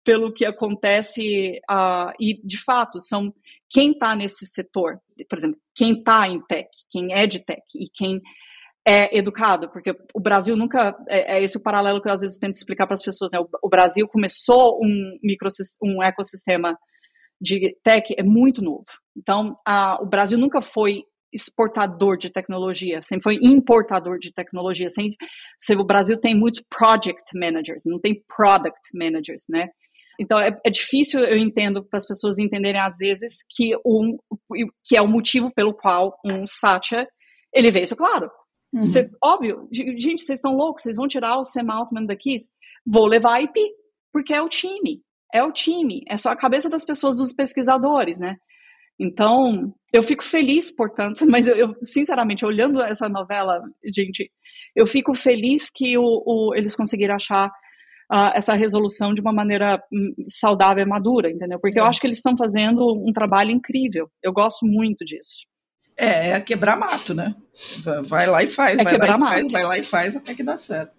[0.05, 3.33] pelo que acontece uh, e de fato são
[3.71, 4.99] quem está nesse setor,
[5.29, 8.21] por exemplo, quem está em tech, quem é de tech e quem
[8.87, 12.37] é educado, porque o Brasil nunca é, é esse o paralelo que eu às vezes
[12.37, 13.31] tento explicar para as pessoas.
[13.33, 13.39] Né?
[13.39, 15.49] O, o, Brasil começou um micro
[15.83, 16.77] um ecossistema
[17.41, 18.85] de tech é muito novo.
[19.17, 19.57] Então,
[20.01, 24.89] o Brasil nunca foi exportador de tecnologia, sempre foi importador de tecnologia.
[24.91, 25.17] Sempre,
[25.79, 29.69] o Brasil tem muitos project managers, não tem product managers, né?
[30.21, 34.17] Então é, é difícil, eu entendo, para as pessoas entenderem às vezes que, um,
[34.85, 37.07] que é o motivo pelo qual um Satya
[37.53, 38.31] ele vê isso, claro.
[38.73, 38.81] Uhum.
[38.81, 42.37] Você, óbvio, gente, vocês estão loucos, vocês vão tirar o Sam Altman daqui?
[42.87, 43.61] Vou levar a IP,
[44.13, 45.03] porque é o time,
[45.33, 48.37] é o time, é só a cabeça das pessoas, dos pesquisadores, né?
[48.99, 54.31] Então, eu fico feliz, portanto, mas eu, eu, sinceramente, olhando essa novela, gente,
[54.75, 57.51] eu fico feliz que o, o, eles conseguiram achar
[58.13, 61.59] uh, essa resolução de uma maneira hum, saudável e madura, entendeu?
[61.59, 61.83] Porque é.
[61.83, 64.11] eu acho que eles estão fazendo um trabalho incrível.
[64.23, 65.47] Eu gosto muito disso.
[65.97, 67.35] É, é quebrar mato, né?
[68.05, 69.23] Vai lá e faz, é vai lá e mato.
[69.23, 70.93] faz, vai lá e faz até que dá certo.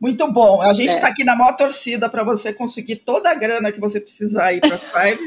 [0.00, 0.62] Muito bom.
[0.62, 1.10] A gente está é.
[1.10, 4.76] aqui na maior torcida para você conseguir toda a grana que você precisar ir para
[4.76, 5.24] a Thrive.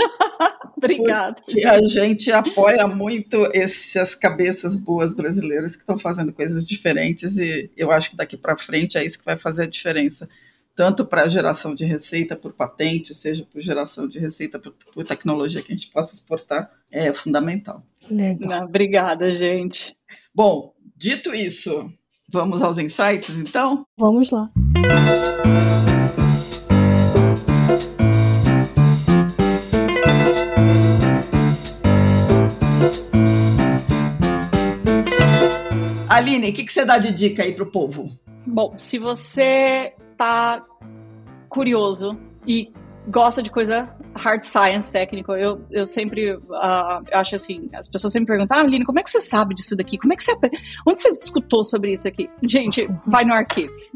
[0.77, 1.35] Obrigada.
[1.49, 7.69] E a gente apoia muito essas cabeças boas brasileiras que estão fazendo coisas diferentes e
[7.75, 10.27] eu acho que daqui para frente é isso que vai fazer a diferença.
[10.81, 15.05] Tanto para a geração de receita por patente, seja por geração de receita por, por
[15.05, 17.83] tecnologia que a gente possa exportar, é fundamental.
[18.09, 18.49] Legal.
[18.49, 19.95] Não, obrigada, gente.
[20.33, 21.87] Bom, dito isso,
[22.27, 23.85] vamos aos insights então?
[23.95, 24.49] Vamos lá.
[36.09, 38.09] Aline, o que, que você dá de dica aí para o povo?
[38.47, 40.63] Bom, se você tá
[41.49, 42.15] curioso
[42.45, 42.71] e
[43.07, 48.27] gosta de coisa hard science técnico, eu, eu sempre uh, acho assim, as pessoas sempre
[48.27, 49.97] perguntam, ah, Aline, como é que você sabe disso daqui?
[49.97, 50.35] Como é que você
[50.85, 52.29] onde você escutou sobre isso aqui?
[52.43, 53.91] Gente, vai no Archives.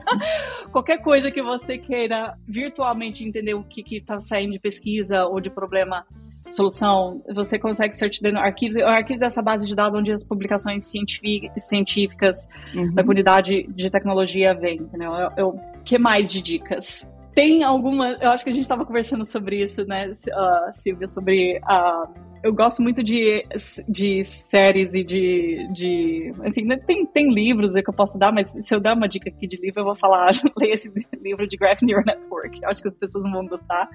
[0.70, 5.48] Qualquer coisa que você queira virtualmente entender o que está saindo de pesquisa ou de
[5.48, 6.04] problema
[6.54, 8.76] solução, você consegue search no Archives.
[8.76, 10.84] O Archives é essa base de dados onde as publicações
[11.56, 12.94] científicas uhum.
[12.94, 15.12] da comunidade de tecnologia vêm, entendeu?
[15.38, 17.10] O que mais de dicas?
[17.34, 18.10] Tem alguma.
[18.20, 22.08] Eu acho que a gente estava conversando sobre isso, né, uh, Silvia, sobre uh,
[22.42, 23.44] eu gosto muito de,
[23.88, 28.54] de séries e de, de enfim, né, tem, tem livros que eu posso dar, mas
[28.58, 31.56] se eu dar uma dica aqui de livro, eu vou falar, leia esse livro de
[31.56, 32.60] Graph Neural Network.
[32.62, 33.88] Eu acho que as pessoas não vão gostar,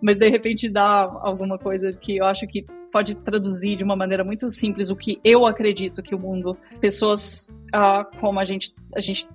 [0.00, 4.22] mas de repente dá alguma coisa que eu acho que pode traduzir de uma maneira
[4.22, 9.00] muito simples o que eu acredito que o mundo, pessoas uh, como a gente, a
[9.00, 9.26] gente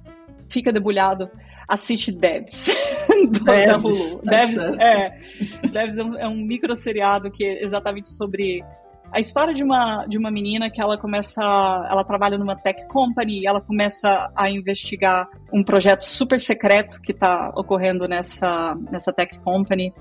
[0.49, 1.29] fica debulhado
[1.67, 2.69] assiste Devs,
[3.31, 4.17] do, Devs da Hulu.
[4.19, 5.19] Tá Devs, é,
[5.71, 8.63] Devs é um, é um micro seriado que é exatamente sobre
[9.11, 11.41] a história de uma, de uma menina que ela começa,
[11.89, 17.13] ela trabalha numa tech company e ela começa a investigar um projeto super secreto que
[17.13, 19.93] está ocorrendo nessa, nessa tech company.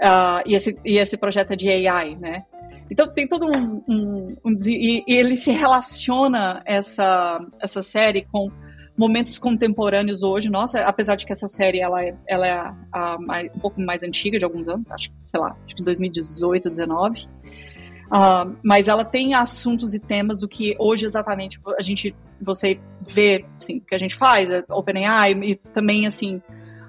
[0.00, 2.44] Uh, e, esse, e esse projeto é de AI, né?
[2.90, 8.50] Então tem todo um, um, um e, e, ele se relaciona essa essa série com
[9.00, 10.50] momentos contemporâneos hoje.
[10.50, 13.16] Nossa, apesar de que essa série ela é, ela é a, a,
[13.54, 17.26] um pouco mais antiga, de alguns anos, acho que, sei lá, acho que 2018, 2019.
[18.08, 23.46] Uh, mas ela tem assuntos e temas do que hoje exatamente a gente, você vê,
[23.54, 26.42] assim, que a gente faz, é OpenAI, e também, assim,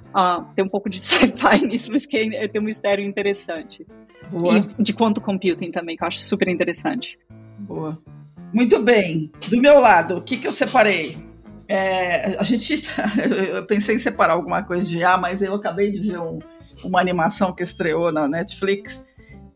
[0.10, 3.88] uh, tem um pouco de sci-fi nisso, mas que tem um mistério interessante.
[4.30, 4.58] Boa.
[4.78, 7.18] E de quanto computing também, que eu acho super interessante.
[7.60, 7.98] Boa.
[8.52, 9.32] Muito bem.
[9.48, 11.31] Do meu lado, o que, que eu separei?
[11.74, 12.84] É, a gente,
[13.56, 16.40] eu pensei em separar alguma coisa de A, mas eu acabei de ver um,
[16.84, 19.02] uma animação que estreou na Netflix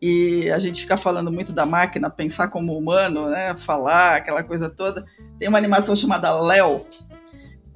[0.00, 3.54] e a gente fica falando muito da máquina, pensar como humano, né?
[3.58, 5.04] Falar, aquela coisa toda.
[5.38, 6.86] Tem uma animação chamada Léo,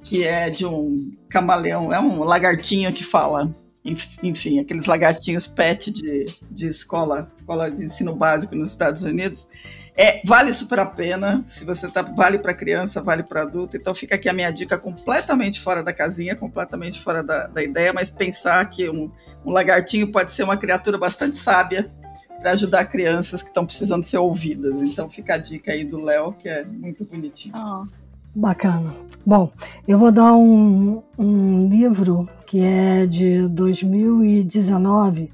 [0.01, 3.55] que é de um camaleão, é um lagartinho que fala.
[3.83, 9.47] Enfim, aqueles lagartinhos pet de, de escola, escola de ensino básico nos Estados Unidos.
[9.95, 11.43] É, vale super a pena.
[11.47, 13.75] Se você tá, vale para criança, vale para adulto.
[13.75, 17.91] Então fica aqui a minha dica completamente fora da casinha, completamente fora da, da ideia,
[17.91, 19.11] mas pensar que um,
[19.45, 21.91] um lagartinho pode ser uma criatura bastante sábia
[22.39, 24.75] para ajudar crianças que estão precisando ser ouvidas.
[24.81, 27.53] Então fica a dica aí do Léo, que é muito bonitinho.
[27.55, 28.00] Oh.
[28.35, 28.93] Bacana.
[29.25, 29.51] Bom,
[29.87, 35.31] eu vou dar um, um livro que é de 2019,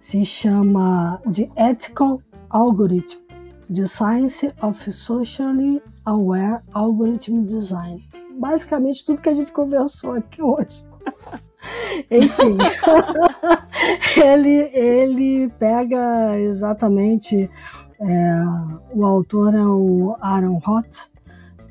[0.00, 3.26] se chama The Ethical Algorithm
[3.68, 8.04] The Science of Socially Aware Algorithm Design.
[8.38, 10.84] Basicamente tudo que a gente conversou aqui hoje.
[12.10, 12.58] Enfim,
[14.22, 17.50] ele, ele pega exatamente.
[17.98, 18.44] É,
[18.94, 21.08] o autor é o Aaron Roth,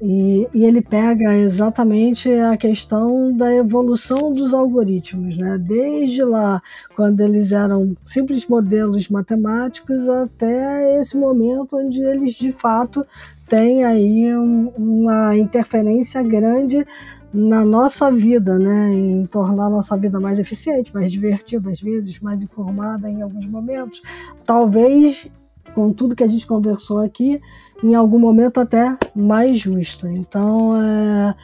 [0.02, 5.58] e, e, ele pega exatamente a questão da evolução dos algoritmos, né?
[5.58, 6.62] desde lá,
[6.96, 13.06] quando eles eram simples modelos matemáticos, até esse momento onde eles de fato
[13.48, 16.86] têm aí um, uma interferência grande
[17.34, 18.94] na nossa vida, né?
[18.94, 23.46] em tornar a nossa vida mais eficiente, mais divertida, às vezes mais informada em alguns
[23.46, 24.02] momentos.
[24.46, 25.30] Talvez
[25.76, 27.42] com tudo que a gente conversou aqui,
[27.86, 30.10] em algum momento até mais justa.
[30.12, 31.36] Então, é,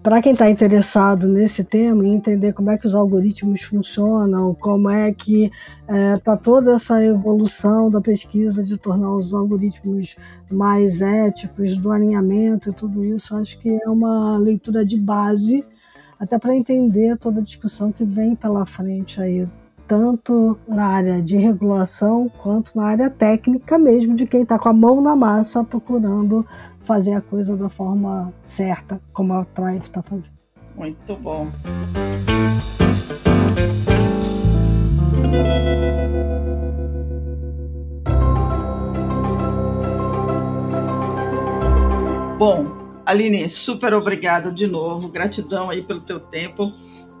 [0.00, 4.88] para quem está interessado nesse tema e entender como é que os algoritmos funcionam, como
[4.88, 5.50] é que
[5.88, 10.16] está é, toda essa evolução da pesquisa de tornar os algoritmos
[10.48, 15.64] mais éticos, do alinhamento e tudo isso, acho que é uma leitura de base
[16.18, 19.46] até para entender toda a discussão que vem pela frente aí
[19.88, 24.72] tanto na área de regulação quanto na área técnica mesmo, de quem está com a
[24.72, 26.46] mão na massa procurando
[26.82, 30.36] fazer a coisa da forma certa, como a Thrive está fazendo.
[30.76, 31.48] Muito bom.
[42.38, 42.66] Bom,
[43.04, 45.08] Aline, super obrigada de novo.
[45.08, 46.72] Gratidão aí pelo teu tempo,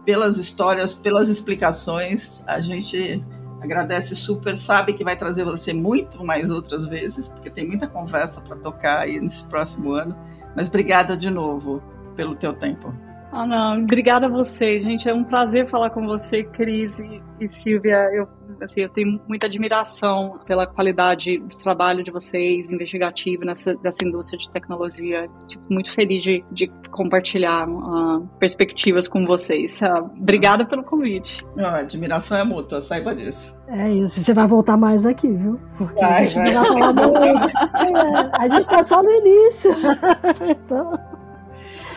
[0.08, 2.42] pelas histórias, pelas explicações.
[2.46, 3.22] A gente
[3.60, 8.40] agradece super, sabe que vai trazer você muito mais outras vezes, porque tem muita conversa
[8.40, 10.16] para tocar aí nesse próximo ano.
[10.56, 11.82] Mas obrigada de novo
[12.16, 12.90] pelo teu tempo.
[13.30, 15.08] Ah, não, obrigada a você, gente.
[15.08, 18.08] É um prazer falar com você, Cris e, e Silvia.
[18.12, 18.26] Eu,
[18.62, 24.38] assim, eu tenho muita admiração pela qualidade do trabalho de vocês, investigativo nessa dessa indústria
[24.38, 25.28] de tecnologia.
[25.46, 29.80] Tipo, muito feliz de, de compartilhar uh, perspectivas com vocês.
[29.82, 31.44] Uh, obrigada pelo convite.
[31.58, 33.56] a admiração é mútua, saiba disso.
[33.68, 34.20] É isso.
[34.20, 35.60] Você vai voltar mais aqui, viu?
[35.76, 36.68] Porque vai, a gente vai.
[37.78, 39.70] É, a gente está só no início.
[40.48, 40.98] então.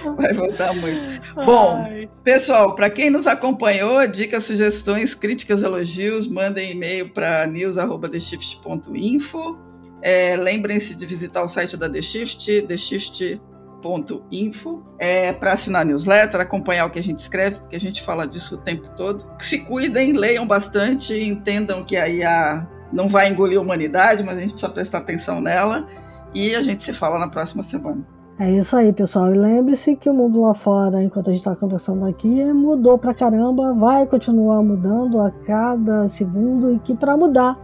[0.18, 1.22] Vai voltar muito.
[1.36, 1.86] Bom,
[2.24, 9.58] pessoal, para quem nos acompanhou, dicas, sugestões, críticas, elogios, mandem e-mail para news@theshift.info.
[10.02, 16.41] É, Lembrem-se de visitar o site da The Shift, theshift.info, é, para assinar a newsletter,
[16.41, 19.24] acompanhar o que a gente escreve, porque a gente fala disso o tempo todo.
[19.39, 24.39] Se cuidem, leiam bastante, entendam que a IA não vai engolir a humanidade, mas a
[24.41, 25.88] gente precisa prestar atenção nela.
[26.34, 28.08] E a gente se fala na próxima semana.
[28.41, 29.31] É isso aí, pessoal.
[29.31, 33.13] E lembre-se que o mundo lá fora, enquanto a gente está conversando aqui, mudou pra
[33.13, 37.55] caramba, vai continuar mudando a cada segundo e que para mudar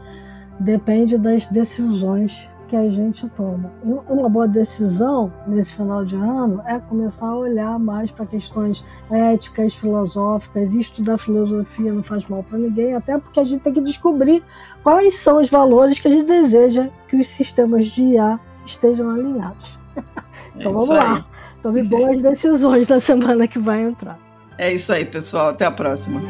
[0.59, 3.71] depende das decisões que a gente toma.
[3.83, 8.85] E uma boa decisão nesse final de ano é começar a olhar mais para questões
[9.09, 13.81] éticas, filosóficas, estudar filosofia não faz mal para ninguém, até porque a gente tem que
[13.81, 14.43] descobrir
[14.83, 19.79] quais são os valores que a gente deseja que os sistemas de IA estejam alinhados.
[20.57, 21.25] Então é vamos lá.
[21.61, 24.17] Tome boas decisões na semana que vai entrar.
[24.57, 25.49] É isso aí, pessoal.
[25.49, 26.21] Até a próxima.